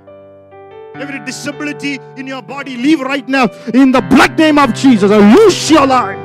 [1.02, 5.12] Every disability in your body, leave right now in the blood name of Jesus.
[5.12, 6.18] I loose your life.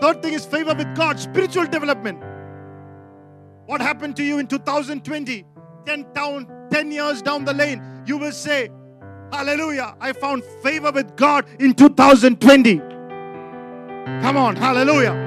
[0.00, 2.22] Third thing is favor with God, spiritual development.
[3.66, 5.44] What happened to you in 2020?
[5.86, 8.70] 10 down, 10 years down the lane, you will say,
[9.32, 12.78] Hallelujah, I found favor with God in 2020.
[12.78, 15.25] Come on, hallelujah.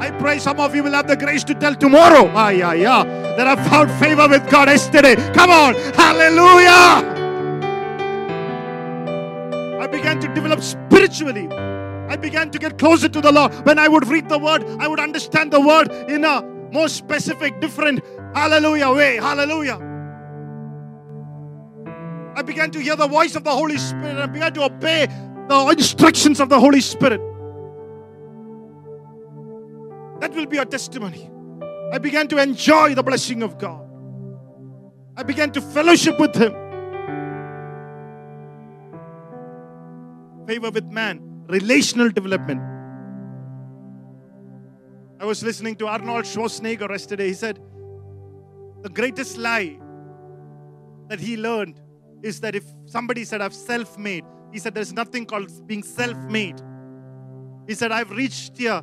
[0.00, 2.30] I pray some of you will have the grace to tell tomorrow.
[2.34, 3.04] Ah, yeah, yeah.
[3.36, 5.16] That I found favor with God yesterday.
[5.32, 5.74] Come on.
[5.94, 7.12] Hallelujah.
[9.80, 11.48] I began to develop spiritually.
[11.50, 13.52] I began to get closer to the Lord.
[13.66, 16.42] When I would read the word, I would understand the word in a
[16.72, 18.02] more specific, different,
[18.34, 19.16] hallelujah way.
[19.16, 19.78] Hallelujah.
[22.36, 24.16] I began to hear the voice of the Holy Spirit.
[24.16, 25.06] I began to obey
[25.48, 27.20] the instructions of the Holy Spirit.
[30.34, 31.30] Will be a testimony.
[31.92, 33.88] I began to enjoy the blessing of God.
[35.16, 36.52] I began to fellowship with Him.
[40.48, 42.60] Favor with man, relational development.
[45.20, 47.28] I was listening to Arnold Schwarzenegger yesterday.
[47.28, 47.60] He said,
[48.82, 49.78] The greatest lie
[51.08, 51.80] that he learned
[52.22, 56.18] is that if somebody said, I've self made, he said, There's nothing called being self
[56.24, 56.60] made.
[57.68, 58.82] He said, I've reached here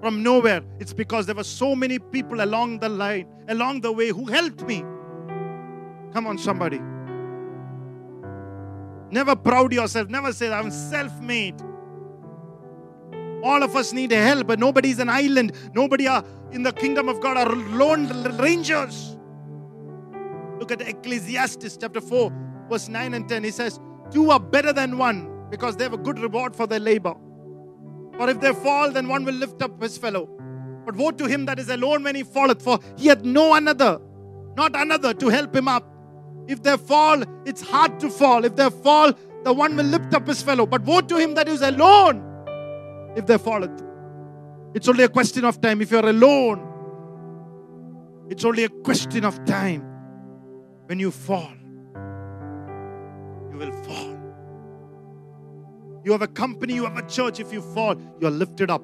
[0.00, 0.62] from nowhere.
[0.78, 4.62] It's because there were so many people along the line, along the way, who helped
[4.62, 4.80] me.
[6.12, 6.80] Come on, somebody.
[9.10, 10.08] Never proud yourself.
[10.08, 11.60] Never say, I'm self made.
[13.42, 15.52] All of us need help, but nobody's an island.
[15.74, 19.16] Nobody are in the kingdom of God are lone rangers.
[20.58, 22.32] Look at Ecclesiastes chapter 4,
[22.68, 23.44] verse 9 and 10.
[23.44, 23.80] He says,
[24.10, 27.14] Two are better than one because they have a good reward for their labor.
[28.20, 30.28] For if they fall, then one will lift up his fellow.
[30.84, 33.98] But woe to him that is alone when he falleth, for he hath no another,
[34.58, 35.90] not another to help him up.
[36.46, 38.44] If they fall, it's hard to fall.
[38.44, 40.66] If they fall, the one will lift up his fellow.
[40.66, 42.22] But woe to him that is alone
[43.16, 43.82] if they falleth.
[44.74, 45.80] It's only a question of time.
[45.80, 46.60] If you're alone,
[48.28, 49.80] it's only a question of time
[50.88, 51.54] when you fall.
[53.50, 54.19] You will fall.
[56.04, 57.40] You have a company, you have a church.
[57.40, 58.82] If you fall, you are lifted up.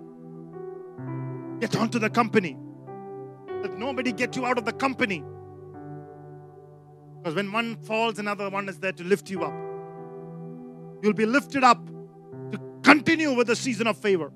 [1.60, 2.56] Get onto the company.
[3.62, 5.24] Let nobody get you out of the company.
[7.18, 9.54] Because when one falls, another one is there to lift you up.
[11.02, 11.84] You'll be lifted up
[12.52, 14.30] to continue with the season of favor.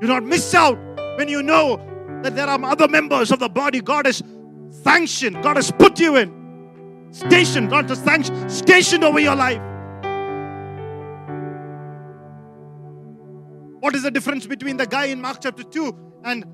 [0.00, 0.78] Do not miss out
[1.16, 1.80] when you know
[2.22, 4.22] that there are other members of the body God has
[4.70, 6.32] sanctioned, God has put you in.
[7.10, 9.60] Stationed, not just sanctioned, stationed over your life.
[13.82, 16.44] What is the difference between the guy in Mark chapter 2 and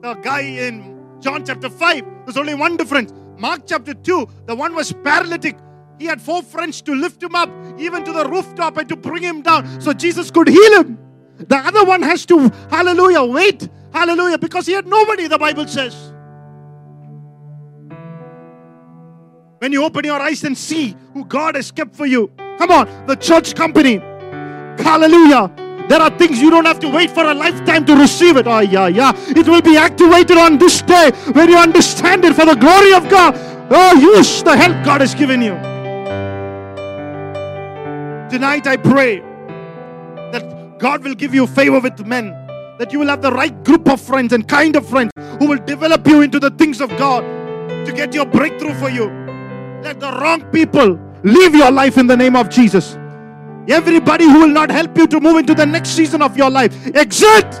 [0.00, 2.04] the guy in John chapter 5?
[2.24, 3.12] There's only one difference.
[3.36, 5.56] Mark chapter 2, the one was paralytic.
[5.98, 7.50] He had four friends to lift him up,
[7.80, 11.00] even to the rooftop, and to bring him down so Jesus could heal him.
[11.38, 16.12] The other one has to, hallelujah, wait, hallelujah, because he had nobody, the Bible says.
[19.58, 23.06] When you open your eyes and see who God has kept for you, come on,
[23.08, 23.96] the church company,
[24.78, 25.52] hallelujah.
[25.92, 28.46] There are things you don't have to wait for a lifetime to receive it.
[28.46, 29.12] Oh, yeah, yeah.
[29.28, 33.10] It will be activated on this day when you understand it for the glory of
[33.10, 33.34] God.
[33.70, 35.52] Oh, use the help God has given you.
[38.30, 39.20] Tonight, I pray
[40.32, 42.30] that God will give you favor with men,
[42.78, 45.62] that you will have the right group of friends and kind of friends who will
[45.62, 47.20] develop you into the things of God
[47.84, 49.10] to get your breakthrough for you.
[49.82, 52.96] Let the wrong people leave your life in the name of Jesus.
[53.68, 56.74] Everybody who will not help you to move into the next season of your life,
[56.94, 57.60] exit.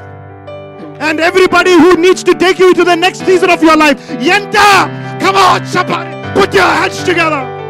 [1.00, 5.20] And everybody who needs to take you to the next season of your life, yenta.
[5.20, 7.60] Come on, somebody, put your hands together.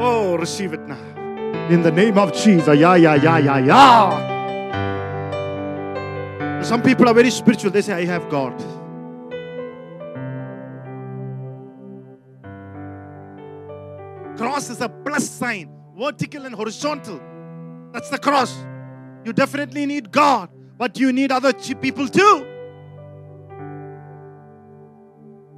[0.00, 0.98] Oh, receive it now.
[1.68, 2.78] In the name of Jesus.
[2.78, 4.36] Yeah, yeah, yeah, yeah, yeah.
[6.62, 7.70] Some people are very spiritual.
[7.70, 8.77] They say, I have God.
[14.38, 17.20] Cross is a plus sign, vertical and horizontal.
[17.92, 18.56] That's the cross.
[19.24, 22.46] You definitely need God, but you need other people too.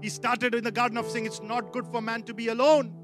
[0.00, 2.96] He started in the Garden of saying, It's not good for man to be alone.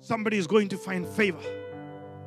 [0.00, 1.40] Somebody is going to find favor,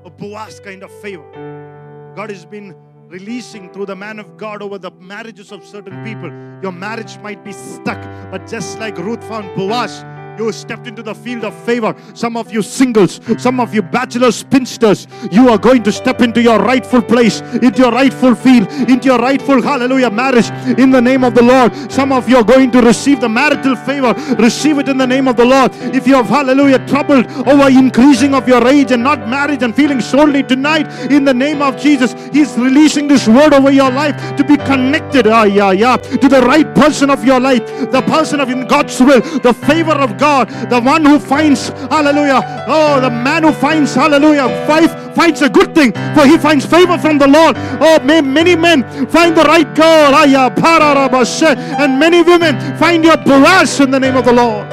[0.03, 2.11] a Boaz kind of favor.
[2.15, 6.48] God has been releasing through the man of God over the marriages of certain people.
[6.61, 8.01] Your marriage might be stuck,
[8.31, 10.03] but just like Ruth found Boaz,
[10.39, 11.95] you stepped into the field of favor.
[12.13, 16.41] Some of you singles, some of you bachelor spinsters, you are going to step into
[16.41, 21.23] your rightful place, into your rightful field, into your rightful hallelujah marriage in the name
[21.23, 21.73] of the Lord.
[21.91, 24.13] Some of you are going to receive the marital favor.
[24.41, 25.71] Receive it in the name of the Lord.
[25.95, 30.01] If you have hallelujah troubled over increasing of your age and not marriage and feeling
[30.01, 34.43] solely tonight, in the name of Jesus, He's releasing this word over your life to
[34.43, 38.49] be connected, ah, yeah, yeah, to the right person of your life, the person of
[38.49, 40.28] in God's will, the favor of God,
[40.69, 45.75] the one who finds, hallelujah, oh, the man who finds, hallelujah, five finds a good
[45.75, 47.55] thing, for he finds favor from the Lord.
[47.57, 53.91] Oh, may many men find the right girl, and many women find your Boaz in
[53.91, 54.65] the name of the Lord.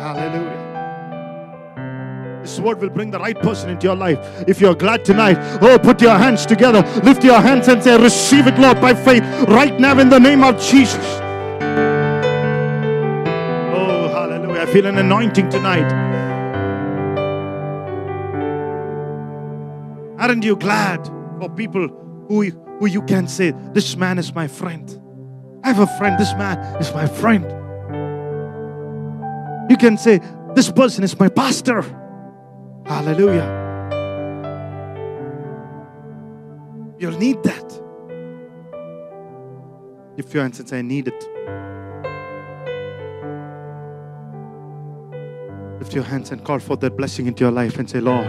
[0.00, 0.58] Hallelujah.
[2.42, 4.18] This word will bring the right person into your life.
[4.48, 8.46] If you're glad tonight, oh, put your hands together, lift your hands and say, Receive
[8.46, 11.20] it, Lord, by faith, right now in the name of Jesus.
[14.72, 15.90] Feel an anointing tonight.
[20.18, 21.06] Aren't you glad
[21.40, 21.88] for people
[22.28, 22.42] who,
[22.78, 25.00] who you can say, This man is my friend?
[25.64, 27.44] I have a friend, this man is my friend.
[29.70, 30.20] You can say,
[30.54, 31.82] This person is my pastor.
[32.84, 33.66] Hallelujah.
[36.98, 37.64] You'll need that.
[40.18, 41.77] If your hands and say, I need it.
[45.78, 48.26] Lift your hands and call for that blessing into your life and say, Lord,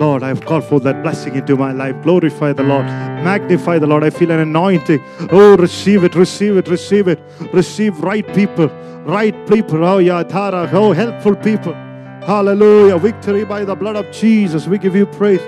[0.00, 2.02] Lord, I've called for that blessing into my life.
[2.02, 2.86] Glorify the Lord.
[2.86, 4.02] Magnify the Lord.
[4.02, 4.98] I feel an anointing.
[5.30, 7.20] Oh, receive it, receive it, receive it.
[7.52, 8.68] Receive right people,
[9.04, 9.84] right people.
[9.84, 10.70] Oh, yeah, Tara.
[10.72, 11.74] Oh, helpful people.
[11.74, 12.98] Hallelujah.
[12.98, 14.66] Victory by the blood of Jesus.
[14.66, 15.42] We give you praise.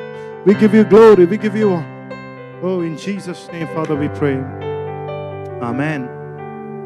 [0.44, 1.24] We give you glory.
[1.24, 1.70] We give you.
[2.62, 4.36] Oh, in Jesus' name, Father, we pray.
[5.62, 6.22] Amen.